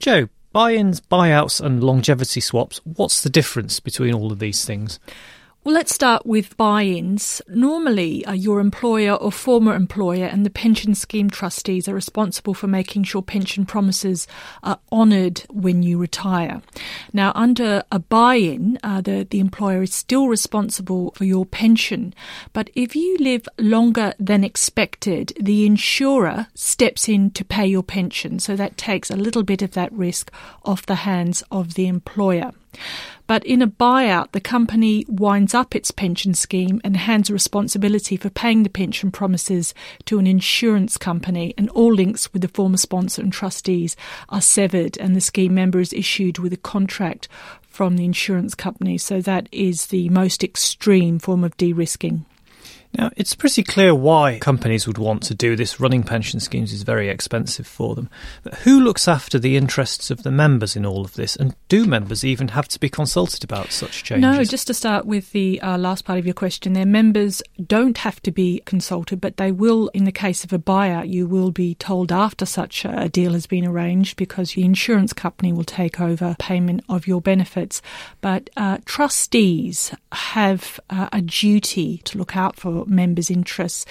Joe, 0.00 0.28
buy 0.52 0.75
ins, 0.75 1.00
buyouts, 1.00 1.64
and 1.64 1.85
longevity 1.85 2.40
swaps, 2.40 2.80
what's 2.83 3.21
the 3.21 3.30
difference 3.30 3.78
between 3.78 4.14
all 4.14 4.33
of 4.33 4.40
these 4.40 4.64
things? 4.64 4.99
Well, 5.66 5.75
let's 5.75 5.92
start 5.92 6.25
with 6.25 6.56
buy 6.56 6.85
ins. 6.85 7.42
Normally, 7.49 8.25
uh, 8.25 8.35
your 8.35 8.61
employer 8.61 9.14
or 9.14 9.32
former 9.32 9.75
employer 9.75 10.26
and 10.26 10.46
the 10.46 10.49
pension 10.49 10.94
scheme 10.94 11.28
trustees 11.28 11.88
are 11.88 11.92
responsible 11.94 12.54
for 12.54 12.68
making 12.68 13.02
sure 13.02 13.20
pension 13.20 13.66
promises 13.66 14.28
are 14.62 14.78
honoured 14.92 15.40
when 15.50 15.82
you 15.82 15.99
retire. 15.99 16.62
Now, 17.12 17.32
under 17.35 17.82
a 17.90 17.99
buy 17.99 18.37
in, 18.37 18.78
uh, 18.85 19.00
the, 19.00 19.26
the 19.28 19.40
employer 19.40 19.82
is 19.82 19.92
still 19.92 20.28
responsible 20.28 21.11
for 21.16 21.25
your 21.25 21.44
pension. 21.44 22.14
But 22.52 22.70
if 22.76 22.94
you 22.94 23.16
live 23.18 23.49
longer 23.58 24.14
than 24.20 24.44
expected, 24.44 25.32
the 25.40 25.66
insurer 25.66 26.46
steps 26.54 27.08
in 27.08 27.32
to 27.32 27.44
pay 27.44 27.66
your 27.66 27.82
pension. 27.82 28.38
So 28.38 28.54
that 28.54 28.76
takes 28.76 29.11
a 29.11 29.16
little 29.16 29.42
bit 29.42 29.62
of 29.62 29.73
that 29.73 29.92
risk 29.92 30.30
off 30.64 30.87
the 30.87 30.94
hands 30.94 31.42
of 31.50 31.75
the 31.75 31.88
employer. 31.88 32.52
But 33.26 33.45
in 33.45 33.61
a 33.61 33.66
buyout, 33.66 34.30
the 34.33 34.40
company 34.40 35.04
winds 35.09 35.52
up 35.52 35.75
its 35.75 35.90
pension 35.90 36.33
scheme 36.35 36.80
and 36.85 36.97
hands 36.97 37.30
responsibility 37.30 38.16
for 38.16 38.30
paying 38.30 38.62
the 38.62 38.71
pension 38.71 39.11
promises 39.11 39.75
to 40.04 40.18
an 40.18 40.26
insurance 40.26 40.97
company, 40.97 41.52
and 41.59 41.68
all 41.71 41.92
links 41.92 42.33
with 42.33 42.42
the 42.42 42.49
former 42.49 42.76
sponsor 42.76 43.23
and 43.23 43.33
trustees 43.33 43.97
are 44.28 44.40
severed, 44.40 44.97
and 44.99 45.16
the 45.16 45.21
scheme 45.21 45.54
member 45.54 45.80
is 45.80 45.92
issued 45.92 46.38
with 46.38 46.52
a 46.52 46.56
contract 46.59 47.26
from 47.62 47.97
the 47.97 48.04
insurance 48.04 48.54
company. 48.54 48.97
So 48.97 49.21
that 49.23 49.49
is 49.50 49.87
the 49.87 50.09
most 50.09 50.45
extreme 50.45 51.18
form 51.18 51.42
of 51.42 51.56
de 51.56 51.73
risking. 51.73 52.25
Now, 52.96 53.10
it's 53.16 53.34
pretty 53.34 53.62
clear 53.62 53.94
why 53.94 54.38
companies 54.38 54.86
would 54.86 54.96
want 54.96 55.22
to 55.24 55.34
do 55.34 55.54
this. 55.54 55.78
Running 55.78 56.02
pension 56.02 56.40
schemes 56.40 56.72
is 56.72 56.82
very 56.82 57.10
expensive 57.10 57.66
for 57.66 57.94
them. 57.94 58.08
But 58.42 58.54
who 58.60 58.80
looks 58.80 59.06
after 59.06 59.38
the 59.38 59.56
interests 59.56 60.10
of 60.10 60.22
the 60.22 60.30
members 60.30 60.76
in 60.76 60.86
all 60.86 61.04
of 61.04 61.14
this? 61.14 61.36
And 61.36 61.54
do 61.68 61.84
members 61.84 62.24
even 62.24 62.48
have 62.48 62.68
to 62.68 62.80
be 62.80 62.88
consulted 62.88 63.44
about 63.44 63.70
such 63.70 64.04
changes? 64.04 64.22
No, 64.22 64.42
just 64.44 64.66
to 64.68 64.74
start 64.74 65.04
with 65.04 65.32
the 65.32 65.60
uh, 65.60 65.76
last 65.76 66.06
part 66.06 66.18
of 66.18 66.24
your 66.24 66.34
question, 66.34 66.72
their 66.72 66.86
members 66.86 67.42
don't 67.66 67.98
have 67.98 68.22
to 68.22 68.30
be 68.30 68.62
consulted, 68.64 69.20
but 69.20 69.36
they 69.36 69.52
will, 69.52 69.88
in 69.88 70.04
the 70.04 70.12
case 70.12 70.42
of 70.42 70.52
a 70.52 70.58
buyout, 70.58 71.08
you 71.08 71.26
will 71.26 71.50
be 71.50 71.74
told 71.74 72.10
after 72.10 72.46
such 72.46 72.86
a 72.86 73.10
deal 73.10 73.32
has 73.32 73.46
been 73.46 73.66
arranged 73.66 74.16
because 74.16 74.52
the 74.52 74.64
insurance 74.64 75.12
company 75.12 75.52
will 75.52 75.64
take 75.64 76.00
over 76.00 76.34
payment 76.38 76.82
of 76.88 77.06
your 77.06 77.20
benefits. 77.20 77.82
But 78.22 78.48
uh, 78.56 78.78
trustees 78.86 79.92
have 80.12 80.80
uh, 80.88 81.10
a 81.12 81.20
duty 81.20 81.98
to 82.04 82.16
look 82.16 82.36
out 82.36 82.56
for 82.56 82.86
members' 82.87 83.31
interests 83.31 83.85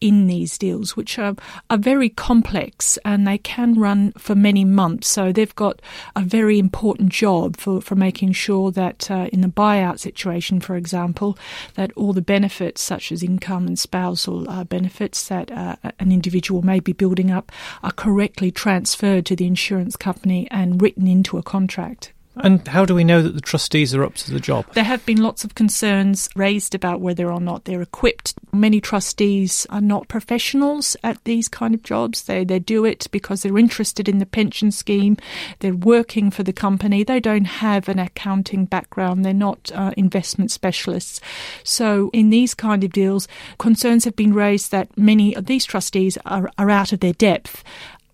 in 0.00 0.26
these 0.26 0.58
deals, 0.58 0.96
which 0.96 1.18
are, 1.18 1.34
are 1.70 1.78
very 1.78 2.08
complex 2.08 2.98
and 3.04 3.26
they 3.26 3.38
can 3.38 3.74
run 3.78 4.12
for 4.12 4.34
many 4.34 4.64
months. 4.64 5.08
So 5.08 5.32
they've 5.32 5.54
got 5.54 5.80
a 6.16 6.22
very 6.22 6.58
important 6.58 7.10
job 7.10 7.56
for, 7.56 7.80
for 7.80 7.94
making 7.94 8.32
sure 8.32 8.70
that 8.72 9.10
uh, 9.10 9.28
in 9.32 9.40
the 9.40 9.48
buyout 9.48 9.98
situation, 9.98 10.60
for 10.60 10.76
example, 10.76 11.38
that 11.74 11.92
all 11.92 12.12
the 12.12 12.22
benefits, 12.22 12.80
such 12.80 13.12
as 13.12 13.22
income 13.22 13.66
and 13.66 13.78
spousal 13.78 14.48
uh, 14.48 14.64
benefits 14.64 15.28
that 15.28 15.50
uh, 15.50 15.76
an 15.98 16.12
individual 16.12 16.62
may 16.62 16.80
be 16.80 16.92
building 16.92 17.30
up, 17.30 17.52
are 17.82 17.92
correctly 17.92 18.50
transferred 18.50 19.26
to 19.26 19.36
the 19.36 19.46
insurance 19.46 19.96
company 19.96 20.48
and 20.50 20.80
written 20.82 21.06
into 21.06 21.38
a 21.38 21.42
contract. 21.42 22.12
And 22.42 22.66
how 22.68 22.84
do 22.84 22.94
we 22.94 23.04
know 23.04 23.22
that 23.22 23.34
the 23.34 23.40
trustees 23.40 23.94
are 23.94 24.04
up 24.04 24.14
to 24.16 24.32
the 24.32 24.40
job? 24.40 24.66
There 24.74 24.84
have 24.84 25.04
been 25.06 25.22
lots 25.22 25.44
of 25.44 25.54
concerns 25.54 26.28
raised 26.36 26.74
about 26.74 27.00
whether 27.00 27.30
or 27.30 27.40
not 27.40 27.64
they're 27.64 27.82
equipped. 27.82 28.34
Many 28.52 28.80
trustees 28.80 29.66
are 29.70 29.80
not 29.80 30.08
professionals 30.08 30.96
at 31.02 31.22
these 31.24 31.48
kind 31.48 31.74
of 31.74 31.82
jobs. 31.82 32.24
They 32.24 32.44
they 32.44 32.58
do 32.58 32.84
it 32.84 33.06
because 33.10 33.42
they're 33.42 33.58
interested 33.58 34.08
in 34.08 34.18
the 34.18 34.26
pension 34.26 34.70
scheme. 34.70 35.16
They're 35.60 35.74
working 35.74 36.30
for 36.30 36.42
the 36.42 36.52
company. 36.52 37.04
They 37.04 37.20
don't 37.20 37.44
have 37.44 37.88
an 37.88 37.98
accounting 37.98 38.64
background. 38.64 39.24
They're 39.24 39.34
not 39.34 39.70
uh, 39.74 39.92
investment 39.96 40.50
specialists. 40.50 41.20
So 41.64 42.10
in 42.12 42.30
these 42.30 42.54
kind 42.54 42.84
of 42.84 42.92
deals, 42.92 43.28
concerns 43.58 44.04
have 44.04 44.16
been 44.16 44.34
raised 44.34 44.70
that 44.70 44.96
many 44.96 45.34
of 45.34 45.46
these 45.46 45.64
trustees 45.64 46.18
are, 46.24 46.50
are 46.58 46.70
out 46.70 46.92
of 46.92 47.00
their 47.00 47.12
depth 47.12 47.64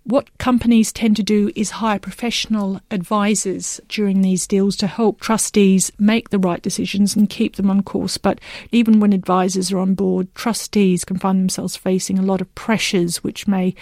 what 0.04 0.37
companies 0.38 0.92
tend 0.92 1.16
to 1.16 1.23
do 1.23 1.50
is 1.56 1.70
hire 1.70 1.99
professional 1.99 2.80
advisors 2.90 3.80
during 3.88 4.20
these 4.20 4.46
deals 4.46 4.76
to 4.76 4.87
help 4.87 5.20
trustees 5.20 5.90
make 5.99 6.28
the 6.28 6.38
right 6.38 6.61
decisions 6.61 7.16
and 7.16 7.30
keep 7.30 7.56
them 7.56 7.70
on 7.70 7.82
course. 7.82 8.18
But 8.18 8.38
even 8.70 9.00
when 9.00 9.14
advisors 9.14 9.73
are 9.73 9.78
on 9.78 9.94
board, 9.94 10.32
trustees 10.34 11.04
can 11.04 11.18
find 11.18 11.40
themselves 11.40 11.76
facing 11.76 12.18
a 12.18 12.23
lot 12.23 12.42
of 12.42 12.54
pressures 12.54 13.25
which 13.25 13.49
may 13.49 13.75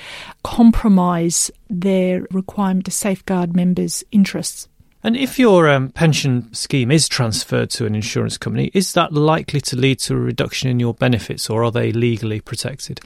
compromise 0.45 1.51
their 1.69 2.27
requirement 2.31 2.85
to 2.85 2.93
safeguard 2.93 3.57
members' 3.57 4.05
interests. 4.13 4.69
And 5.05 5.17
if 5.17 5.37
your 5.37 5.69
um, 5.69 5.91
pension 5.91 6.55
scheme 6.55 6.93
is 6.93 7.09
transferred 7.09 7.71
to 7.71 7.87
an 7.87 7.97
insurance 7.97 8.39
company, 8.39 8.71
is 8.73 8.93
that 8.93 9.13
likely 9.13 9.61
to 9.63 9.77
lead 9.77 9.99
to 10.01 10.15
a 10.15 10.19
reduction 10.19 10.71
in 10.71 10.79
your 10.79 10.95
benefits 10.95 11.51
or 11.51 11.65
are 11.65 11.73
they 11.73 11.91
legally 11.91 12.41
protected? 12.41 13.01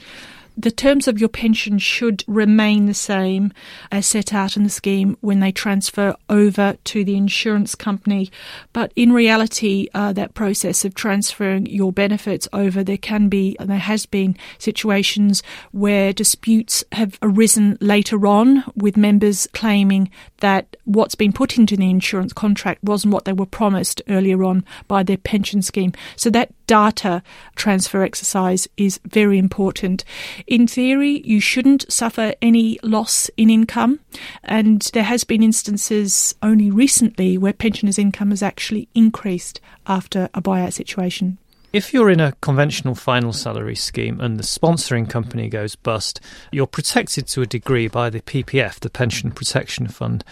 The 0.57 0.71
terms 0.71 1.07
of 1.07 1.19
your 1.19 1.29
pension 1.29 1.77
should 1.77 2.23
remain 2.25 2.87
the 2.87 2.93
same 2.93 3.53
as 3.91 4.07
set 4.07 4.33
out 4.33 4.57
in 4.57 4.63
the 4.63 4.69
scheme 4.69 5.15
when 5.21 5.39
they 5.39 5.51
transfer 5.51 6.15
over 6.29 6.77
to 6.83 7.03
the 7.03 7.15
insurance 7.15 7.75
company. 7.75 8.31
But 8.73 8.91
in 8.95 9.13
reality, 9.13 9.87
uh, 9.93 10.13
that 10.13 10.33
process 10.33 10.83
of 10.83 10.95
transferring 10.95 11.67
your 11.67 11.93
benefits 11.93 12.47
over, 12.53 12.83
there 12.83 12.97
can 12.97 13.29
be, 13.29 13.55
and 13.59 13.69
there 13.69 13.77
has 13.77 14.07
been 14.07 14.35
situations 14.57 15.43
where 15.71 16.11
disputes 16.11 16.83
have 16.91 17.19
arisen 17.21 17.77
later 17.79 18.25
on 18.25 18.63
with 18.75 18.97
members 18.97 19.47
claiming 19.53 20.09
that 20.37 20.75
what's 20.85 21.15
been 21.15 21.33
put 21.33 21.57
into 21.57 21.77
the 21.77 21.89
insurance 21.89 22.33
contract 22.33 22.83
wasn't 22.83 23.13
what 23.13 23.25
they 23.25 23.33
were 23.33 23.45
promised 23.45 24.01
earlier 24.09 24.43
on 24.43 24.65
by 24.87 25.03
their 25.03 25.17
pension 25.17 25.61
scheme. 25.61 25.93
So 26.15 26.31
that 26.31 26.51
data 26.67 27.23
transfer 27.55 28.03
exercise 28.03 28.67
is 28.77 28.99
very 29.05 29.39
important. 29.39 30.03
In 30.45 30.67
theory, 30.67 31.21
you 31.25 31.39
shouldn't 31.39 31.91
suffer 31.91 32.35
any 32.41 32.77
loss 32.83 33.29
in 33.37 33.49
income, 33.49 33.99
and 34.43 34.81
there 34.93 35.03
has 35.03 35.23
been 35.23 35.41
instances 35.41 36.35
only 36.43 36.69
recently 36.69 37.37
where 37.37 37.53
pensioners' 37.53 37.97
income 37.97 38.29
has 38.29 38.43
actually 38.43 38.87
increased 38.93 39.59
after 39.87 40.29
a 40.33 40.41
buyout 40.41 40.73
situation. 40.73 41.37
If 41.73 41.93
you're 41.93 42.09
in 42.09 42.21
a 42.21 42.31
conventional 42.41 42.95
final 42.95 43.33
salary 43.33 43.75
scheme 43.75 44.21
and 44.21 44.39
the 44.39 44.43
sponsoring 44.43 45.09
company 45.09 45.49
goes 45.49 45.75
bust, 45.75 46.21
you're 46.51 46.65
protected 46.65 47.27
to 47.27 47.41
a 47.41 47.45
degree 47.45 47.87
by 47.87 48.09
the 48.09 48.21
PPF, 48.21 48.79
the 48.79 48.89
Pension 48.89 49.31
Protection 49.31 49.87
Fund. 49.87 50.23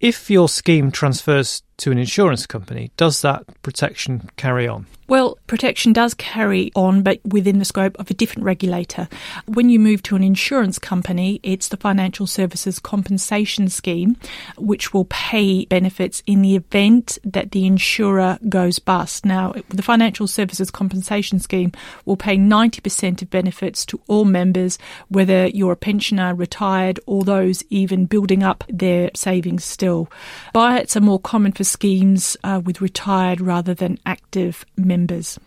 If 0.00 0.30
your 0.30 0.48
scheme 0.48 0.90
transfers 0.90 1.62
to 1.80 1.90
an 1.90 1.98
insurance 1.98 2.46
company, 2.46 2.90
does 2.96 3.22
that 3.22 3.44
protection 3.62 4.30
carry 4.36 4.68
on? 4.68 4.86
Well, 5.10 5.38
protection 5.48 5.92
does 5.92 6.14
carry 6.14 6.70
on, 6.76 7.02
but 7.02 7.18
within 7.24 7.58
the 7.58 7.64
scope 7.64 7.98
of 7.98 8.12
a 8.12 8.14
different 8.14 8.44
regulator. 8.44 9.08
When 9.46 9.68
you 9.68 9.80
move 9.80 10.04
to 10.04 10.14
an 10.14 10.22
insurance 10.22 10.78
company, 10.78 11.40
it's 11.42 11.66
the 11.66 11.76
Financial 11.76 12.28
Services 12.28 12.78
Compensation 12.78 13.68
Scheme, 13.68 14.16
which 14.56 14.94
will 14.94 15.06
pay 15.06 15.64
benefits 15.64 16.22
in 16.26 16.42
the 16.42 16.54
event 16.54 17.18
that 17.24 17.50
the 17.50 17.66
insurer 17.66 18.38
goes 18.48 18.78
bust. 18.78 19.26
Now, 19.26 19.52
the 19.70 19.82
Financial 19.82 20.28
Services 20.28 20.70
Compensation 20.70 21.40
Scheme 21.40 21.72
will 22.04 22.16
pay 22.16 22.36
90% 22.36 23.20
of 23.20 23.30
benefits 23.30 23.84
to 23.86 24.00
all 24.06 24.24
members, 24.24 24.78
whether 25.08 25.48
you're 25.48 25.72
a 25.72 25.76
pensioner, 25.76 26.36
retired, 26.36 27.00
or 27.06 27.24
those 27.24 27.64
even 27.68 28.06
building 28.06 28.44
up 28.44 28.62
their 28.68 29.10
savings 29.16 29.64
still. 29.64 30.08
Buyouts 30.54 30.94
are 30.94 31.00
more 31.00 31.18
common 31.18 31.50
for 31.50 31.64
schemes 31.70 32.36
uh, 32.44 32.60
with 32.64 32.80
retired 32.80 33.40
rather 33.40 33.74
than 33.74 33.98
active 34.04 34.64
members. 34.76 35.38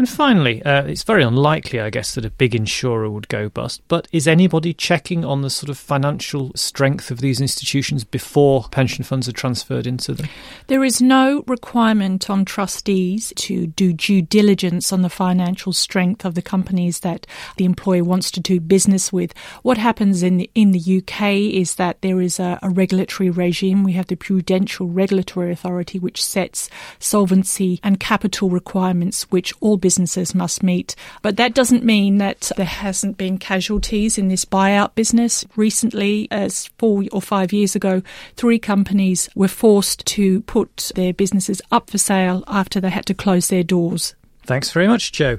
And 0.00 0.08
finally, 0.08 0.62
uh, 0.62 0.84
it's 0.84 1.02
very 1.02 1.22
unlikely, 1.22 1.78
I 1.78 1.90
guess, 1.90 2.14
that 2.14 2.24
a 2.24 2.30
big 2.30 2.54
insurer 2.54 3.10
would 3.10 3.28
go 3.28 3.50
bust. 3.50 3.82
But 3.86 4.08
is 4.12 4.26
anybody 4.26 4.72
checking 4.72 5.26
on 5.26 5.42
the 5.42 5.50
sort 5.50 5.68
of 5.68 5.76
financial 5.76 6.52
strength 6.54 7.10
of 7.10 7.20
these 7.20 7.38
institutions 7.38 8.02
before 8.02 8.64
pension 8.70 9.04
funds 9.04 9.28
are 9.28 9.32
transferred 9.32 9.86
into 9.86 10.14
them? 10.14 10.30
There 10.68 10.84
is 10.84 11.02
no 11.02 11.44
requirement 11.46 12.30
on 12.30 12.46
trustees 12.46 13.34
to 13.36 13.66
do 13.66 13.92
due 13.92 14.22
diligence 14.22 14.90
on 14.90 15.02
the 15.02 15.10
financial 15.10 15.74
strength 15.74 16.24
of 16.24 16.34
the 16.34 16.40
companies 16.40 17.00
that 17.00 17.26
the 17.58 17.66
employer 17.66 18.02
wants 18.02 18.30
to 18.30 18.40
do 18.40 18.58
business 18.58 19.12
with. 19.12 19.34
What 19.60 19.76
happens 19.76 20.22
in 20.22 20.38
the, 20.38 20.50
in 20.54 20.70
the 20.70 21.02
UK 21.04 21.52
is 21.60 21.74
that 21.74 22.00
there 22.00 22.22
is 22.22 22.40
a, 22.40 22.58
a 22.62 22.70
regulatory 22.70 23.28
regime. 23.28 23.84
We 23.84 23.92
have 23.92 24.06
the 24.06 24.16
Prudential 24.16 24.86
Regulatory 24.86 25.52
Authority, 25.52 25.98
which 25.98 26.24
sets 26.24 26.70
solvency 26.98 27.80
and 27.82 28.00
capital 28.00 28.48
requirements, 28.48 29.24
which 29.24 29.52
all 29.60 29.76
businesses 29.76 29.89
must 30.34 30.62
meet. 30.62 30.94
But 31.22 31.36
that 31.36 31.54
doesn't 31.54 31.84
mean 31.84 32.18
that 32.18 32.52
there 32.56 32.66
hasn't 32.66 33.16
been 33.16 33.38
casualties 33.38 34.18
in 34.18 34.28
this 34.28 34.44
buyout 34.44 34.94
business. 34.94 35.44
Recently, 35.56 36.28
as 36.30 36.68
four 36.78 37.04
or 37.12 37.22
five 37.22 37.52
years 37.52 37.74
ago, 37.74 38.02
three 38.36 38.58
companies 38.58 39.28
were 39.34 39.48
forced 39.48 40.04
to 40.06 40.42
put 40.42 40.92
their 40.94 41.12
businesses 41.12 41.60
up 41.70 41.90
for 41.90 41.98
sale 41.98 42.44
after 42.46 42.80
they 42.80 42.90
had 42.90 43.06
to 43.06 43.14
close 43.14 43.48
their 43.48 43.64
doors. 43.64 44.14
Thanks 44.44 44.70
very 44.70 44.88
much, 44.88 45.12
Joe. 45.12 45.38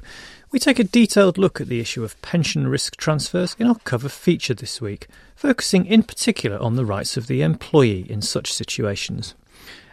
We 0.51 0.59
take 0.59 0.79
a 0.79 0.83
detailed 0.83 1.37
look 1.37 1.61
at 1.61 1.67
the 1.67 1.79
issue 1.79 2.03
of 2.03 2.21
pension 2.21 2.67
risk 2.67 2.97
transfers 2.97 3.55
in 3.57 3.67
our 3.67 3.75
cover 3.85 4.09
feature 4.09 4.53
this 4.53 4.81
week, 4.81 5.07
focusing 5.33 5.85
in 5.85 6.03
particular 6.03 6.57
on 6.57 6.75
the 6.75 6.85
rights 6.85 7.15
of 7.15 7.27
the 7.27 7.41
employee 7.41 8.05
in 8.09 8.21
such 8.21 8.51
situations. 8.51 9.33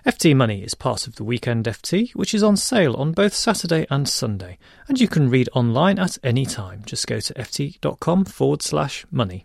FT 0.07 0.35
Money 0.35 0.63
is 0.63 0.75
part 0.75 1.07
of 1.07 1.17
the 1.17 1.25
Weekend 1.25 1.67
FT, 1.67 2.15
which 2.15 2.33
is 2.33 2.43
on 2.43 2.57
sale 2.57 2.95
on 2.95 3.13
both 3.13 3.35
Saturday 3.35 3.85
and 3.91 4.09
Sunday, 4.09 4.57
and 4.87 5.01
you 5.01 5.09
can 5.09 5.29
read 5.29 5.49
online 5.55 5.99
at 5.99 6.19
any 6.23 6.47
time. 6.47 6.83
Just 6.87 7.07
go 7.09 7.19
to 7.19 7.35
ft.com 7.35 8.25
forward 8.25 8.63
slash 8.63 9.05
money. 9.11 9.45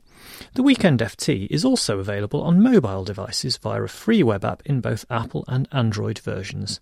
The 0.53 0.63
Weekend 0.63 0.99
FT 0.99 1.47
is 1.49 1.65
also 1.65 1.99
available 1.99 2.41
on 2.43 2.61
mobile 2.61 3.03
devices 3.03 3.57
via 3.57 3.81
a 3.81 3.87
free 3.87 4.21
web 4.21 4.45
app 4.45 4.61
in 4.65 4.79
both 4.79 5.05
Apple 5.09 5.43
and 5.47 5.67
Android 5.71 6.19
versions. 6.19 6.79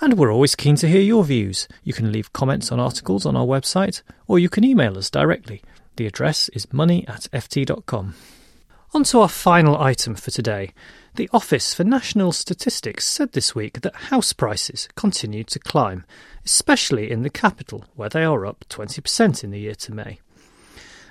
And 0.00 0.14
we're 0.14 0.32
always 0.32 0.56
keen 0.56 0.76
to 0.76 0.88
hear 0.88 1.00
your 1.00 1.24
views. 1.24 1.68
You 1.84 1.92
can 1.92 2.12
leave 2.12 2.32
comments 2.32 2.72
on 2.72 2.80
articles 2.80 3.24
on 3.24 3.36
our 3.36 3.46
website, 3.46 4.02
or 4.26 4.40
you 4.40 4.48
can 4.48 4.64
email 4.64 4.98
us 4.98 5.08
directly. 5.08 5.62
The 5.96 6.06
address 6.06 6.48
is 6.50 6.72
money 6.72 7.06
at 7.06 7.28
ft.com. 7.32 8.14
On 8.92 9.04
to 9.04 9.20
our 9.20 9.28
final 9.28 9.80
item 9.80 10.14
for 10.14 10.30
today. 10.30 10.72
The 11.16 11.30
Office 11.32 11.72
for 11.72 11.84
National 11.84 12.32
Statistics 12.32 13.06
said 13.06 13.32
this 13.32 13.54
week 13.54 13.82
that 13.82 13.94
house 13.94 14.32
prices 14.32 14.88
continued 14.96 15.46
to 15.48 15.60
climb, 15.60 16.04
especially 16.44 17.08
in 17.08 17.22
the 17.22 17.30
capital, 17.30 17.84
where 17.94 18.08
they 18.08 18.24
are 18.24 18.44
up 18.44 18.64
20% 18.68 19.44
in 19.44 19.52
the 19.52 19.60
year 19.60 19.76
to 19.76 19.94
May. 19.94 20.18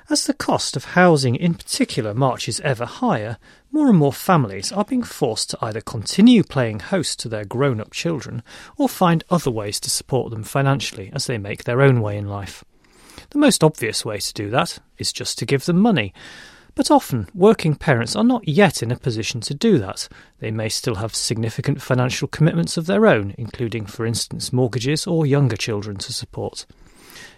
As 0.10 0.26
the 0.26 0.34
cost 0.34 0.76
of 0.76 0.84
housing 0.84 1.38
in 1.38 1.54
particular 1.54 2.14
marches 2.14 2.60
ever 2.60 2.84
higher, 2.84 3.38
more 3.72 3.88
and 3.88 3.98
more 3.98 4.12
families 4.12 4.74
are 4.74 4.84
being 4.84 5.04
forced 5.04 5.52
to 5.52 5.58
either 5.62 5.80
continue 5.80 6.44
playing 6.44 6.82
host 6.82 7.18
to 7.20 7.30
their 7.30 7.46
grown 7.46 7.80
up 7.80 7.92
children 7.92 8.44
or 8.76 8.90
find 8.90 9.24
other 9.30 9.52
ways 9.52 9.80
to 9.80 9.90
support 9.90 10.32
them 10.32 10.44
financially 10.44 11.12
as 11.14 11.28
they 11.28 11.38
make 11.38 11.64
their 11.64 11.82
own 11.82 12.02
way 12.02 12.18
in 12.18 12.28
life. 12.28 12.66
The 13.30 13.40
most 13.40 13.64
obvious 13.64 14.04
way 14.04 14.18
to 14.18 14.34
do 14.34 14.50
that 14.50 14.80
is 14.98 15.14
just 15.14 15.40
to 15.40 15.46
give 15.46 15.64
them 15.64 15.80
money, 15.80 16.14
but 16.76 16.90
often, 16.90 17.28
working 17.36 17.76
parents 17.76 18.16
are 18.16 18.24
not 18.24 18.48
yet 18.48 18.82
in 18.82 18.92
a 18.92 18.98
position 18.98 19.42
to 19.42 19.54
do 19.54 19.78
that. 19.78 20.08
They 20.40 20.52
may 20.52 20.70
still 20.70 20.96
have 20.96 21.14
significant 21.14 21.82
financial 21.82 22.28
commitments 22.28 22.78
of 22.78 22.88
their 22.88 23.06
own, 23.06 23.36
including, 23.38 23.86
for 23.86 24.06
instance, 24.06 24.52
mortgages 24.52 25.06
or 25.06 25.26
younger 25.26 25.58
children 25.58 25.98
to 25.98 26.14
support. 26.14 26.66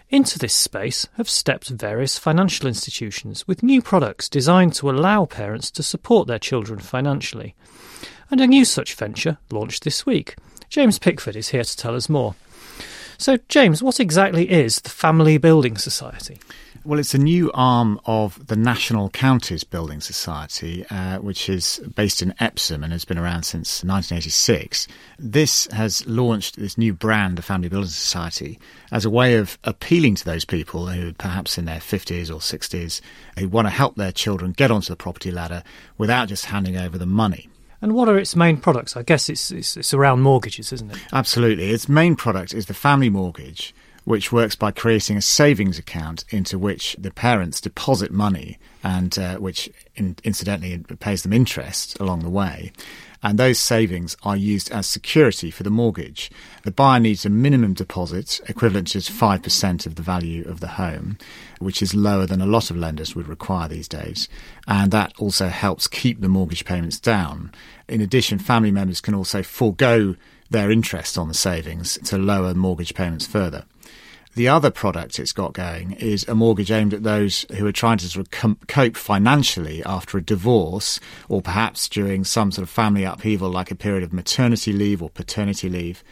Into 0.08 0.38
this 0.38 0.54
space 0.54 1.06
have 1.16 1.28
stepped 1.28 1.68
various 1.68 2.16
financial 2.16 2.68
institutions 2.68 3.46
with 3.48 3.62
new 3.62 3.82
products 3.82 4.28
designed 4.28 4.72
to 4.74 4.88
allow 4.88 5.24
parents 5.24 5.70
to 5.72 5.82
support 5.82 6.28
their 6.28 6.38
children 6.38 6.78
financially. 6.78 7.56
And 8.30 8.40
a 8.40 8.46
new 8.46 8.64
such 8.64 8.94
venture 8.94 9.38
launched 9.50 9.84
this 9.84 10.06
week. 10.06 10.36
James 10.68 10.98
Pickford 10.98 11.36
is 11.36 11.48
here 11.48 11.64
to 11.64 11.76
tell 11.76 11.94
us 11.94 12.08
more. 12.08 12.36
So, 13.18 13.38
James, 13.48 13.82
what 13.82 13.98
exactly 13.98 14.50
is 14.50 14.80
the 14.80 14.90
Family 14.90 15.38
Building 15.38 15.76
Society? 15.76 16.38
Well, 16.86 17.00
it's 17.00 17.14
a 17.14 17.18
new 17.18 17.50
arm 17.52 18.00
of 18.06 18.46
the 18.46 18.54
National 18.54 19.10
Counties 19.10 19.64
Building 19.64 20.00
Society, 20.00 20.86
uh, 20.88 21.18
which 21.18 21.48
is 21.48 21.80
based 21.96 22.22
in 22.22 22.32
Epsom 22.38 22.84
and 22.84 22.92
has 22.92 23.04
been 23.04 23.18
around 23.18 23.42
since 23.42 23.82
1986. 23.82 24.86
This 25.18 25.66
has 25.72 26.06
launched 26.06 26.54
this 26.54 26.78
new 26.78 26.94
brand, 26.94 27.38
the 27.38 27.42
Family 27.42 27.68
Building 27.68 27.90
Society, 27.90 28.60
as 28.92 29.04
a 29.04 29.10
way 29.10 29.34
of 29.34 29.58
appealing 29.64 30.14
to 30.14 30.24
those 30.24 30.44
people 30.44 30.86
who 30.86 31.12
perhaps 31.12 31.58
in 31.58 31.64
their 31.64 31.80
50s 31.80 32.30
or 32.30 32.38
60s 32.38 33.00
who 33.36 33.48
want 33.48 33.66
to 33.66 33.70
help 33.70 33.96
their 33.96 34.12
children 34.12 34.52
get 34.52 34.70
onto 34.70 34.92
the 34.92 34.96
property 34.96 35.32
ladder 35.32 35.64
without 35.98 36.28
just 36.28 36.44
handing 36.44 36.76
over 36.76 36.96
the 36.96 37.04
money. 37.04 37.48
And 37.82 37.96
what 37.96 38.08
are 38.08 38.16
its 38.16 38.36
main 38.36 38.58
products? 38.58 38.96
I 38.96 39.02
guess 39.02 39.28
it's, 39.28 39.50
it's, 39.50 39.76
it's 39.76 39.92
around 39.92 40.20
mortgages, 40.20 40.72
isn't 40.72 40.92
it? 40.92 40.98
Absolutely. 41.12 41.70
Its 41.70 41.88
main 41.88 42.14
product 42.14 42.54
is 42.54 42.66
the 42.66 42.74
family 42.74 43.10
mortgage 43.10 43.74
which 44.06 44.30
works 44.30 44.54
by 44.54 44.70
creating 44.70 45.16
a 45.16 45.20
savings 45.20 45.80
account 45.80 46.24
into 46.30 46.56
which 46.56 46.94
the 46.96 47.10
parents 47.10 47.60
deposit 47.60 48.12
money 48.12 48.56
and 48.84 49.18
uh, 49.18 49.36
which 49.38 49.68
in, 49.96 50.14
incidentally 50.22 50.78
pays 51.00 51.24
them 51.24 51.32
interest 51.32 51.98
along 51.98 52.20
the 52.20 52.30
way. 52.30 52.70
And 53.20 53.36
those 53.36 53.58
savings 53.58 54.16
are 54.22 54.36
used 54.36 54.70
as 54.70 54.86
security 54.86 55.50
for 55.50 55.64
the 55.64 55.70
mortgage. 55.70 56.30
The 56.62 56.70
buyer 56.70 57.00
needs 57.00 57.26
a 57.26 57.30
minimum 57.30 57.74
deposit 57.74 58.40
equivalent 58.48 58.86
to 58.88 58.98
5% 58.98 59.86
of 59.86 59.96
the 59.96 60.02
value 60.02 60.46
of 60.46 60.60
the 60.60 60.68
home, 60.68 61.18
which 61.58 61.82
is 61.82 61.92
lower 61.92 62.26
than 62.26 62.40
a 62.40 62.46
lot 62.46 62.70
of 62.70 62.76
lenders 62.76 63.16
would 63.16 63.26
require 63.26 63.66
these 63.66 63.88
days. 63.88 64.28
And 64.68 64.92
that 64.92 65.14
also 65.18 65.48
helps 65.48 65.88
keep 65.88 66.20
the 66.20 66.28
mortgage 66.28 66.64
payments 66.64 67.00
down. 67.00 67.50
In 67.88 68.00
addition, 68.00 68.38
family 68.38 68.70
members 68.70 69.00
can 69.00 69.16
also 69.16 69.42
forego 69.42 70.14
their 70.48 70.70
interest 70.70 71.18
on 71.18 71.26
the 71.26 71.34
savings 71.34 71.98
to 72.04 72.16
lower 72.16 72.54
mortgage 72.54 72.94
payments 72.94 73.26
further. 73.26 73.64
The 74.36 74.48
other 74.48 74.70
product 74.70 75.18
it's 75.18 75.32
got 75.32 75.54
going 75.54 75.92
is 75.92 76.28
a 76.28 76.34
mortgage 76.34 76.70
aimed 76.70 76.92
at 76.92 77.02
those 77.02 77.46
who 77.56 77.66
are 77.66 77.72
trying 77.72 77.96
to 77.96 78.06
sort 78.06 78.26
of 78.26 78.66
cope 78.68 78.94
financially 78.94 79.82
after 79.82 80.18
a 80.18 80.22
divorce 80.22 81.00
or 81.30 81.40
perhaps 81.40 81.88
during 81.88 82.22
some 82.22 82.52
sort 82.52 82.64
of 82.64 82.68
family 82.68 83.04
upheaval 83.04 83.48
like 83.48 83.70
a 83.70 83.74
period 83.74 84.02
of 84.04 84.12
maternity 84.12 84.74
leave 84.74 85.02
or 85.02 85.08
paternity 85.08 85.70
leave. 85.70 86.04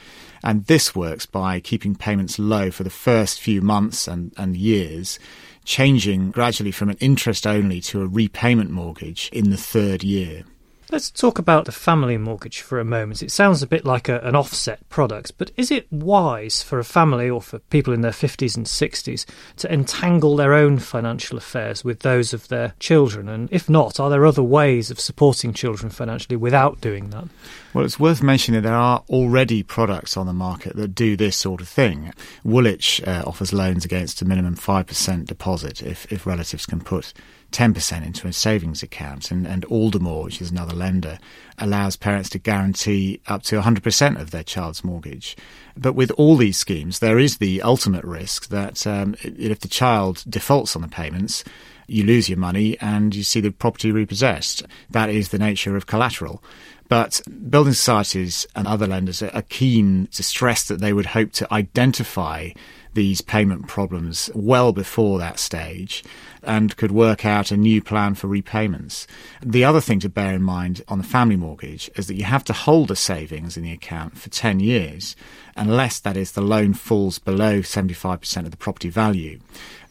And 0.43 0.65
this 0.65 0.95
works 0.95 1.27
by 1.27 1.61
keeping 1.61 1.95
payments 1.95 2.39
low 2.39 2.71
for 2.71 2.83
the 2.83 2.89
first 2.89 3.43
few 3.43 3.61
months 3.61 4.09
and, 4.09 4.33
and 4.39 4.57
years, 4.57 5.19
changing 5.67 6.31
gradually 6.31 6.73
from 6.73 6.89
an 6.89 6.97
interest 7.01 7.47
only 7.47 7.83
to 7.83 8.01
a 8.01 8.07
repayment 8.07 8.71
mortgage 8.71 9.29
in 9.35 9.51
the 9.51 9.59
third 9.59 10.03
year. 10.03 10.45
Let's 10.93 11.11
talk 11.11 11.39
about 11.39 11.65
the 11.65 11.73
family 11.73 12.19
mortgage 12.19 12.61
for 12.61 12.79
a 12.79 12.85
moment. 12.85 13.23
It 13.23 13.33
sounds 13.33 13.63
a 13.63 13.67
bit 13.67 13.87
like 13.87 14.09
a, 14.09 14.21
an 14.21 14.37
offset 14.37 14.87
product, 14.91 15.33
but 15.39 15.51
is 15.57 15.71
it 15.71 15.91
wise 15.91 16.63
for 16.63 16.79
a 16.79 16.85
family 16.85 17.29
or 17.29 17.41
for 17.41 17.59
people 17.59 17.95
in 17.95 18.03
their 18.03 18.13
50s 18.13 18.55
and 18.55 18.67
60s 18.67 19.25
to 19.57 19.73
entangle 19.73 20.37
their 20.37 20.53
own 20.53 20.79
financial 20.79 21.39
affairs 21.39 21.85
with 21.85 22.01
those 22.01 22.35
of 22.35 22.49
their 22.49 22.75
children? 22.79 23.31
And 23.31 23.49
if 23.51 23.71
not, 23.71 23.99
are 23.99 24.11
there 24.11 24.27
other 24.27 24.43
ways 24.43 24.91
of 24.91 25.01
supporting 25.01 25.55
children 25.55 25.91
financially 25.91 26.37
without 26.37 26.83
doing 26.83 27.09
that? 27.11 27.29
Well, 27.73 27.87
it's 27.87 27.99
worth 27.99 28.23
mentioning 28.23 28.61
that 28.61 28.69
there 28.69 28.79
are 28.79 29.03
already 29.09 29.63
products 29.63 30.19
on 30.19 30.27
the 30.27 30.33
market 30.35 30.77
that 30.77 30.95
do 30.95 31.17
this 31.17 31.37
sort 31.37 31.63
of 31.63 31.69
thing. 31.69 32.13
Woolwich 32.45 33.03
uh, 33.07 33.25
offers 33.27 33.55
loans 33.55 33.87
against 33.87 34.21
a 34.21 34.27
minimum 34.27 34.55
5% 34.55 35.27
deposit 35.27 35.83
if, 35.83 36.11
if 36.13 36.27
relatives 36.27 36.67
can 36.67 36.81
put 36.81 37.15
10% 37.55 38.05
into 38.05 38.27
a 38.27 38.33
savings 38.33 38.83
account. 38.83 39.31
And, 39.31 39.47
and 39.47 39.65
Aldermore, 39.67 40.25
which 40.25 40.43
is 40.43 40.51
another 40.51 40.75
lender, 40.75 41.19
allows 41.59 41.97
parents 41.97 42.29
to 42.31 42.39
guarantee 42.39 43.21
up 43.29 43.43
to 43.45 43.61
100% 43.61 44.21
of 44.21 44.33
their 44.33 44.43
child's 44.43 44.83
mortgage. 44.83 45.37
But 45.77 45.95
with 45.95 46.11
all 46.13 46.37
these 46.37 46.59
schemes, 46.59 46.99
there 46.99 47.19
is 47.19 47.39
the 47.39 47.63
ultimate 47.63 48.05
risk 48.05 48.49
that 48.49 48.87
um, 48.87 49.15
if 49.23 49.61
the 49.61 49.69
child 49.69 50.25
defaults 50.29 50.75
on 50.75 50.83
the 50.83 50.89
payments, 50.89 51.45
you 51.87 52.05
lose 52.05 52.29
your 52.29 52.39
money 52.39 52.77
and 52.81 53.15
you 53.15 53.23
see 53.23 53.41
the 53.41 53.51
property 53.51 53.93
repossessed. 53.93 54.65
That 54.91 55.11
is 55.11 55.29
the 55.29 55.39
nature 55.39 55.77
of 55.77 55.87
collateral. 55.87 56.43
But 56.89 57.21
building 57.49 57.73
societies 57.73 58.47
and 58.55 58.67
other 58.67 58.87
lenders 58.87 59.23
are 59.23 59.43
keen 59.43 60.09
to 60.13 60.23
stress 60.23 60.65
that 60.65 60.81
they 60.81 60.93
would 60.93 61.07
hope 61.07 61.33
to 61.33 61.53
identify 61.53 62.51
these 62.95 63.21
payment 63.21 63.69
problems 63.69 64.31
well 64.35 64.73
before 64.73 65.19
that 65.19 65.39
stage 65.39 66.03
and 66.43 66.77
could 66.77 66.93
work 66.93 67.25
out 67.25 67.51
a 67.51 67.57
new 67.57 67.83
plan 67.83 68.15
for 68.15 68.27
repayments. 68.27 69.07
The 69.43 69.65
other 69.65 69.81
thing 69.81 70.01
to 70.01 70.09
bear 70.09 70.35
in 70.35 70.43
mind 70.43 70.83
on 70.89 70.99
the 70.99 71.05
family 71.05 71.37
mortgage 71.37 71.91
is 71.97 72.07
that 72.07 72.15
you 72.15 72.25
have 72.25 72.45
to 72.45 72.53
hold 72.53 72.89
the 72.89 72.97
savings 72.97 73.57
in 73.57 73.63
the 73.63 73.73
account 73.73 74.19
for 74.19 74.31
10 74.31 74.61
years, 74.61 75.17
unless 75.57 76.01
that 76.01 76.17
is 76.17 76.33
the 76.33 76.41
loan 76.41 76.75
falls 76.75 77.19
below 77.19 77.61
75% 77.61 78.37
of 78.45 78.51
the 78.51 78.57
property 78.57 78.89
value. 78.89 79.41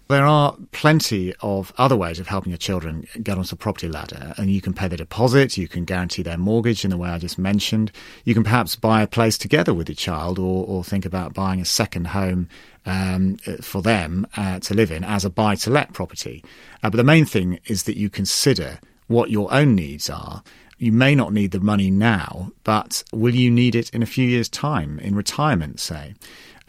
There 0.09 0.25
are 0.25 0.57
plenty 0.73 1.33
of 1.39 1.73
other 1.77 1.95
ways 1.95 2.19
of 2.19 2.27
helping 2.27 2.51
your 2.51 2.57
children 2.57 3.07
get 3.23 3.37
onto 3.37 3.51
the 3.51 3.55
property 3.55 3.87
ladder, 3.87 4.33
and 4.37 4.51
you 4.51 4.61
can 4.61 4.73
pay 4.73 4.89
the 4.89 4.97
deposit, 4.97 5.57
you 5.57 5.67
can 5.67 5.85
guarantee 5.85 6.21
their 6.21 6.37
mortgage 6.37 6.83
in 6.83 6.91
the 6.91 6.97
way 6.97 7.09
I 7.09 7.17
just 7.17 7.39
mentioned. 7.39 7.91
You 8.25 8.33
can 8.33 8.43
perhaps 8.43 8.75
buy 8.75 9.01
a 9.01 9.07
place 9.07 9.37
together 9.37 9.73
with 9.73 9.87
your 9.87 9.95
child, 9.95 10.37
or, 10.37 10.65
or 10.67 10.83
think 10.83 11.05
about 11.05 11.33
buying 11.33 11.61
a 11.61 11.65
second 11.65 12.07
home 12.07 12.49
um, 12.85 13.37
for 13.61 13.81
them 13.81 14.27
uh, 14.35 14.59
to 14.59 14.73
live 14.73 14.91
in 14.91 15.03
as 15.03 15.25
a 15.25 15.29
buy 15.29 15.55
to 15.55 15.69
let 15.69 15.93
property. 15.93 16.43
Uh, 16.81 16.89
but 16.89 16.97
the 16.97 17.03
main 17.03 17.25
thing 17.25 17.59
is 17.65 17.83
that 17.83 17.97
you 17.97 18.09
consider 18.09 18.79
what 19.07 19.29
your 19.29 19.53
own 19.53 19.75
needs 19.75 20.09
are. 20.09 20.43
You 20.77 20.91
may 20.91 21.15
not 21.15 21.33
need 21.33 21.51
the 21.51 21.59
money 21.59 21.91
now, 21.91 22.51
but 22.63 23.03
will 23.13 23.35
you 23.35 23.49
need 23.49 23.75
it 23.75 23.89
in 23.91 24.03
a 24.03 24.07
few 24.07 24.27
years' 24.27 24.49
time, 24.49 24.99
in 24.99 25.15
retirement, 25.15 25.79
say? 25.79 26.15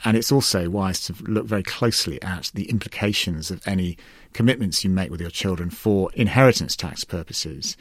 And 0.05 0.17
it's 0.17 0.31
also 0.31 0.69
wise 0.69 1.01
to 1.05 1.15
look 1.23 1.47
very 1.47 1.63
closely 1.63 2.21
at 2.23 2.51
the 2.55 2.69
implications 2.69 3.51
of 3.51 3.67
any 3.67 3.97
commitments 4.35 4.85
you 4.85 4.91
make 4.91 5.11
with 5.11 5.21
your 5.21 5.31
children 5.31 5.71
for 5.71 6.11
inheritance 6.13 6.77
tax 6.77 7.05
purposes. 7.05 7.77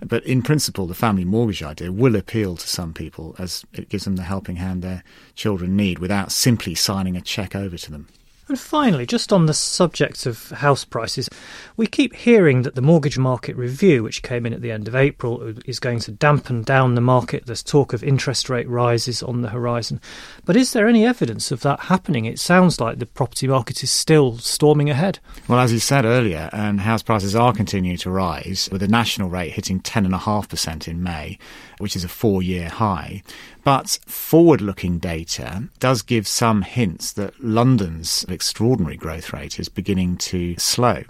But 0.00 0.24
in 0.24 0.42
principle, 0.42 0.86
the 0.86 0.94
family 0.94 1.24
mortgage 1.24 1.62
idea 1.62 1.92
will 1.92 2.16
appeal 2.16 2.56
to 2.56 2.66
some 2.66 2.92
people 2.92 3.34
as 3.38 3.64
it 3.72 3.88
gives 3.88 4.04
them 4.04 4.16
the 4.16 4.22
helping 4.22 4.56
hand 4.56 4.82
their 4.82 5.02
children 5.34 5.76
need 5.76 5.98
without 5.98 6.32
simply 6.32 6.74
signing 6.74 7.16
a 7.16 7.20
cheque 7.20 7.54
over 7.54 7.76
to 7.76 7.90
them. 7.90 8.08
And 8.46 8.58
finally, 8.58 9.06
just 9.06 9.32
on 9.32 9.46
the 9.46 9.54
subject 9.54 10.26
of 10.26 10.50
house 10.50 10.84
prices, 10.84 11.30
we 11.78 11.86
keep 11.86 12.14
hearing 12.14 12.62
that 12.62 12.74
the 12.74 12.82
mortgage 12.82 13.16
market 13.16 13.56
review, 13.56 14.02
which 14.02 14.22
came 14.22 14.44
in 14.44 14.52
at 14.52 14.60
the 14.60 14.70
end 14.70 14.86
of 14.86 14.94
April, 14.94 15.54
is 15.64 15.80
going 15.80 15.98
to 16.00 16.12
dampen 16.12 16.62
down 16.62 16.94
the 16.94 17.00
market. 17.00 17.46
There's 17.46 17.62
talk 17.62 17.94
of 17.94 18.04
interest 18.04 18.50
rate 18.50 18.68
rises 18.68 19.22
on 19.22 19.40
the 19.40 19.48
horizon. 19.48 19.98
But 20.44 20.56
is 20.56 20.74
there 20.74 20.86
any 20.86 21.06
evidence 21.06 21.50
of 21.50 21.62
that 21.62 21.80
happening? 21.80 22.26
It 22.26 22.38
sounds 22.38 22.80
like 22.80 22.98
the 22.98 23.06
property 23.06 23.48
market 23.48 23.82
is 23.82 23.90
still 23.90 24.36
storming 24.36 24.90
ahead. 24.90 25.20
Well, 25.48 25.58
as 25.58 25.72
you 25.72 25.78
said 25.78 26.04
earlier, 26.04 26.50
and 26.52 26.80
house 26.80 27.02
prices 27.02 27.34
are 27.34 27.54
continuing 27.54 27.96
to 27.98 28.10
rise, 28.10 28.68
with 28.70 28.82
the 28.82 28.88
national 28.88 29.30
rate 29.30 29.52
hitting 29.52 29.80
10.5% 29.80 30.86
in 30.86 31.02
May, 31.02 31.38
which 31.84 31.94
is 31.94 32.02
a 32.02 32.08
four 32.08 32.42
year 32.42 32.70
high. 32.70 33.22
But 33.62 33.98
forward 34.06 34.62
looking 34.62 34.98
data 34.98 35.68
does 35.80 36.00
give 36.00 36.26
some 36.26 36.62
hints 36.62 37.12
that 37.12 37.44
London's 37.44 38.24
extraordinary 38.26 38.96
growth 38.96 39.34
rate 39.34 39.60
is 39.60 39.68
beginning 39.68 40.16
to 40.32 40.56
slow. 40.56 41.02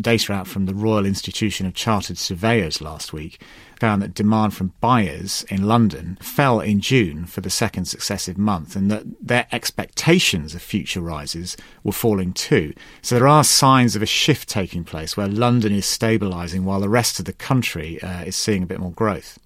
Data 0.00 0.32
out 0.32 0.46
from 0.46 0.66
the 0.66 0.74
Royal 0.74 1.04
Institution 1.04 1.66
of 1.66 1.74
Chartered 1.74 2.18
Surveyors 2.18 2.80
last 2.80 3.12
week 3.12 3.42
found 3.78 4.00
that 4.00 4.14
demand 4.14 4.54
from 4.54 4.72
buyers 4.80 5.44
in 5.48 5.66
London 5.66 6.16
fell 6.20 6.60
in 6.60 6.80
June 6.80 7.26
for 7.26 7.40
the 7.40 7.50
second 7.50 7.84
successive 7.86 8.38
month 8.38 8.76
and 8.76 8.90
that 8.90 9.04
their 9.20 9.46
expectations 9.52 10.54
of 10.54 10.62
future 10.62 11.00
rises 11.00 11.56
were 11.82 11.92
falling 11.92 12.32
too. 12.32 12.72
So 13.02 13.16
there 13.16 13.28
are 13.28 13.44
signs 13.44 13.96
of 13.96 14.02
a 14.02 14.06
shift 14.06 14.48
taking 14.48 14.84
place 14.84 15.16
where 15.16 15.28
London 15.28 15.72
is 15.72 15.84
stabilising 15.84 16.62
while 16.62 16.80
the 16.80 16.88
rest 16.88 17.18
of 17.18 17.24
the 17.24 17.32
country 17.32 18.00
uh, 18.02 18.22
is 18.22 18.36
seeing 18.36 18.62
a 18.62 18.66
bit 18.66 18.80
more 18.80 18.92
growth. 18.92 19.38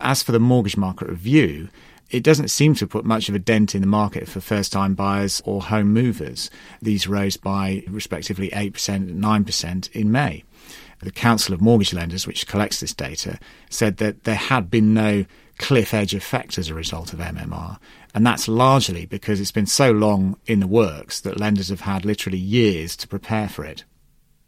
As 0.00 0.22
for 0.22 0.32
the 0.32 0.38
mortgage 0.38 0.76
market 0.76 1.08
review, 1.08 1.68
it 2.10 2.22
doesn't 2.22 2.48
seem 2.48 2.74
to 2.74 2.86
put 2.86 3.04
much 3.04 3.28
of 3.28 3.34
a 3.34 3.38
dent 3.38 3.74
in 3.74 3.80
the 3.80 3.86
market 3.86 4.28
for 4.28 4.40
first 4.40 4.72
time 4.72 4.94
buyers 4.94 5.42
or 5.44 5.62
home 5.62 5.92
movers. 5.92 6.50
These 6.80 7.06
rose 7.06 7.36
by 7.36 7.84
respectively 7.88 8.50
8% 8.50 8.94
and 8.94 9.22
9% 9.22 9.90
in 9.92 10.10
May. 10.10 10.44
The 11.00 11.12
Council 11.12 11.54
of 11.54 11.60
Mortgage 11.60 11.94
Lenders, 11.94 12.26
which 12.26 12.48
collects 12.48 12.80
this 12.80 12.94
data, 12.94 13.38
said 13.70 13.98
that 13.98 14.24
there 14.24 14.34
had 14.34 14.70
been 14.70 14.94
no 14.94 15.26
cliff 15.58 15.92
edge 15.92 16.14
effect 16.14 16.58
as 16.58 16.68
a 16.68 16.74
result 16.74 17.12
of 17.12 17.18
MMR. 17.18 17.78
And 18.14 18.26
that's 18.26 18.48
largely 18.48 19.06
because 19.06 19.40
it's 19.40 19.52
been 19.52 19.66
so 19.66 19.90
long 19.90 20.36
in 20.46 20.60
the 20.60 20.66
works 20.66 21.20
that 21.20 21.38
lenders 21.38 21.68
have 21.68 21.82
had 21.82 22.04
literally 22.04 22.38
years 22.38 22.96
to 22.96 23.08
prepare 23.08 23.48
for 23.48 23.64
it. 23.64 23.84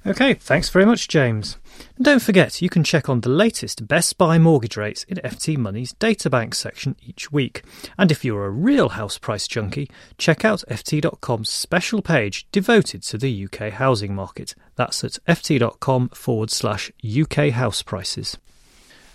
Okay, 0.06 0.32
thanks 0.32 0.70
very 0.70 0.86
much, 0.86 1.08
James. 1.08 1.58
And 1.96 2.06
don't 2.06 2.22
forget, 2.22 2.62
you 2.62 2.70
can 2.70 2.82
check 2.82 3.10
on 3.10 3.20
the 3.20 3.28
latest 3.28 3.86
Best 3.86 4.16
Buy 4.16 4.38
mortgage 4.38 4.78
rates 4.78 5.04
in 5.04 5.18
FT 5.18 5.58
Money's 5.58 5.92
databank 5.92 6.54
section 6.54 6.96
each 7.02 7.30
week. 7.30 7.62
And 7.98 8.10
if 8.10 8.24
you're 8.24 8.46
a 8.46 8.50
real 8.50 8.90
house 8.90 9.18
price 9.18 9.46
junkie, 9.46 9.90
check 10.16 10.42
out 10.42 10.64
FT.com's 10.70 11.50
special 11.50 12.00
page 12.00 12.46
devoted 12.50 13.02
to 13.04 13.18
the 13.18 13.44
UK 13.44 13.72
housing 13.74 14.14
market. 14.14 14.54
That's 14.76 15.04
at 15.04 15.18
FT.com 15.28 16.08
forward 16.10 16.50
slash 16.50 16.90
UK 17.04 17.50
house 17.50 17.82
prices. 17.82 18.38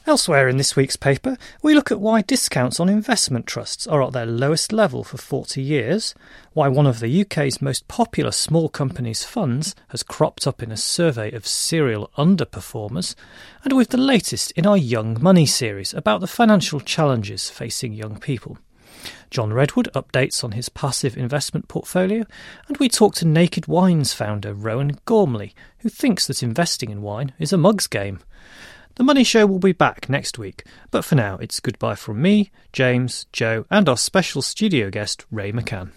Elsewhere 0.07 0.47
in 0.47 0.57
this 0.57 0.75
week's 0.75 0.95
paper, 0.95 1.35
we 1.63 1.73
look 1.73 1.91
at 1.91 1.99
why 1.99 2.21
discounts 2.21 2.79
on 2.79 2.89
investment 2.89 3.47
trusts 3.47 3.87
are 3.87 4.03
at 4.03 4.13
their 4.13 4.27
lowest 4.27 4.71
level 4.71 5.03
for 5.03 5.17
40 5.17 5.63
years, 5.63 6.13
why 6.53 6.67
one 6.67 6.85
of 6.85 6.99
the 6.99 7.21
UK's 7.21 7.59
most 7.59 7.87
popular 7.87 8.29
small 8.29 8.69
companies' 8.69 9.23
funds 9.23 9.73
has 9.87 10.03
cropped 10.03 10.45
up 10.45 10.61
in 10.61 10.71
a 10.71 10.77
survey 10.77 11.31
of 11.31 11.47
serial 11.47 12.11
underperformers, 12.19 13.15
and 13.63 13.73
with 13.73 13.89
the 13.89 13.97
latest 13.97 14.51
in 14.51 14.67
our 14.67 14.77
Young 14.77 15.17
Money 15.19 15.47
series 15.47 15.91
about 15.91 16.21
the 16.21 16.27
financial 16.27 16.79
challenges 16.79 17.49
facing 17.49 17.91
young 17.91 18.19
people. 18.19 18.59
John 19.31 19.53
Redwood 19.53 19.89
updates 19.95 20.43
on 20.43 20.51
his 20.51 20.69
passive 20.69 21.17
investment 21.17 21.67
portfolio, 21.67 22.25
and 22.67 22.77
we 22.77 22.89
talk 22.89 23.15
to 23.15 23.25
Naked 23.25 23.65
Wines 23.65 24.13
founder 24.13 24.53
Rowan 24.53 24.99
Gormley, 25.05 25.55
who 25.79 25.89
thinks 25.89 26.27
that 26.27 26.43
investing 26.43 26.91
in 26.91 27.01
wine 27.01 27.33
is 27.39 27.51
a 27.51 27.57
mug's 27.57 27.87
game. 27.87 28.19
The 28.95 29.03
Money 29.03 29.25
Show 29.25 29.45
will 29.45 29.59
be 29.59 29.73
back 29.73 30.07
next 30.07 30.39
week, 30.39 30.63
but 30.89 31.03
for 31.03 31.15
now, 31.15 31.35
it's 31.35 31.59
goodbye 31.59 31.95
from 31.95 32.21
me, 32.21 32.49
James, 32.71 33.25
Joe, 33.33 33.65
and 33.69 33.89
our 33.89 33.97
special 33.97 34.41
studio 34.41 34.89
guest, 34.89 35.25
Ray 35.29 35.51
McCann. 35.51 35.91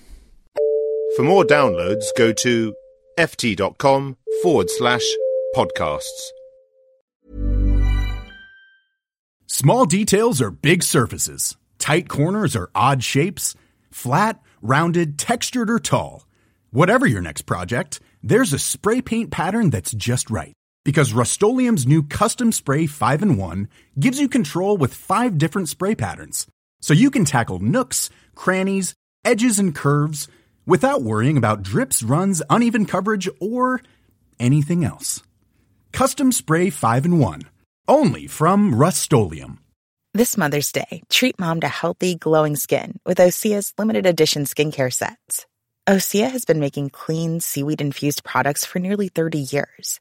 For 1.15 1.23
more 1.23 1.45
downloads, 1.45 2.07
go 2.17 2.33
to 2.33 2.75
ft.com 3.17 4.17
forward 4.43 4.69
slash 4.69 5.05
podcasts. 5.55 6.03
Small 9.47 9.85
details 9.85 10.43
are 10.43 10.51
big 10.51 10.83
surfaces, 10.83 11.57
tight 11.79 12.09
corners 12.09 12.57
are 12.57 12.71
odd 12.75 13.05
shapes, 13.05 13.55
flat, 13.93 14.43
rounded, 14.61 15.21
textured, 15.21 15.71
or 15.71 15.79
tall. 15.79 16.27
Whatever 16.73 17.07
your 17.07 17.23
next 17.23 17.43
project, 17.43 18.01
there's 18.25 18.53
a 18.53 18.59
spray 18.59 19.01
paint 19.01 19.31
pattern 19.31 19.71
that's 19.71 19.93
just 19.93 20.31
right 20.31 20.58
because 20.89 21.13
Rust 21.13 21.43
new 21.43 22.03
Custom 22.03 22.51
Spray 22.51 22.87
5 22.87 23.21
and 23.21 23.37
1 23.37 23.69
gives 24.01 24.19
you 24.19 24.27
control 24.27 24.79
with 24.79 24.95
five 24.95 25.37
different 25.37 25.69
spray 25.69 25.95
patterns. 25.95 26.47
So 26.81 26.95
you 26.95 27.11
can 27.11 27.27
tackle 27.27 27.59
nooks, 27.59 28.09
crannies, 28.35 28.95
edges, 29.23 29.59
and 29.59 29.75
curves 29.75 30.29
without 30.65 31.03
worrying 31.03 31.37
about 31.37 31.63
drips, 31.63 32.03
runs, 32.03 32.41
uneven 32.49 32.87
coverage, 32.87 33.29
or 33.39 33.83
anything 34.41 34.83
else. 34.83 35.23
Custom 35.93 36.33
Spray 36.33 36.71
5 36.71 37.05
and 37.05 37.21
1. 37.21 37.43
Only 37.87 38.27
from 38.27 38.75
Rust 38.75 39.13
This 40.15 40.39
Mother's 40.39 40.73
Day, 40.73 41.03
treat 41.11 41.39
mom 41.39 41.61
to 41.61 41.69
healthy, 41.69 42.15
glowing 42.15 42.57
skin 42.57 42.99
with 43.05 43.19
Osea's 43.19 43.75
limited 43.77 44.07
edition 44.07 44.45
skincare 44.45 44.91
sets. 44.91 45.45
Osea 45.87 46.31
has 46.31 46.47
been 46.47 46.61
making 46.61 46.89
clean, 46.89 47.41
seaweed 47.41 47.83
infused 47.83 48.25
products 48.25 48.65
for 48.65 48.79
nearly 48.79 49.09
30 49.09 49.39
years 49.53 50.01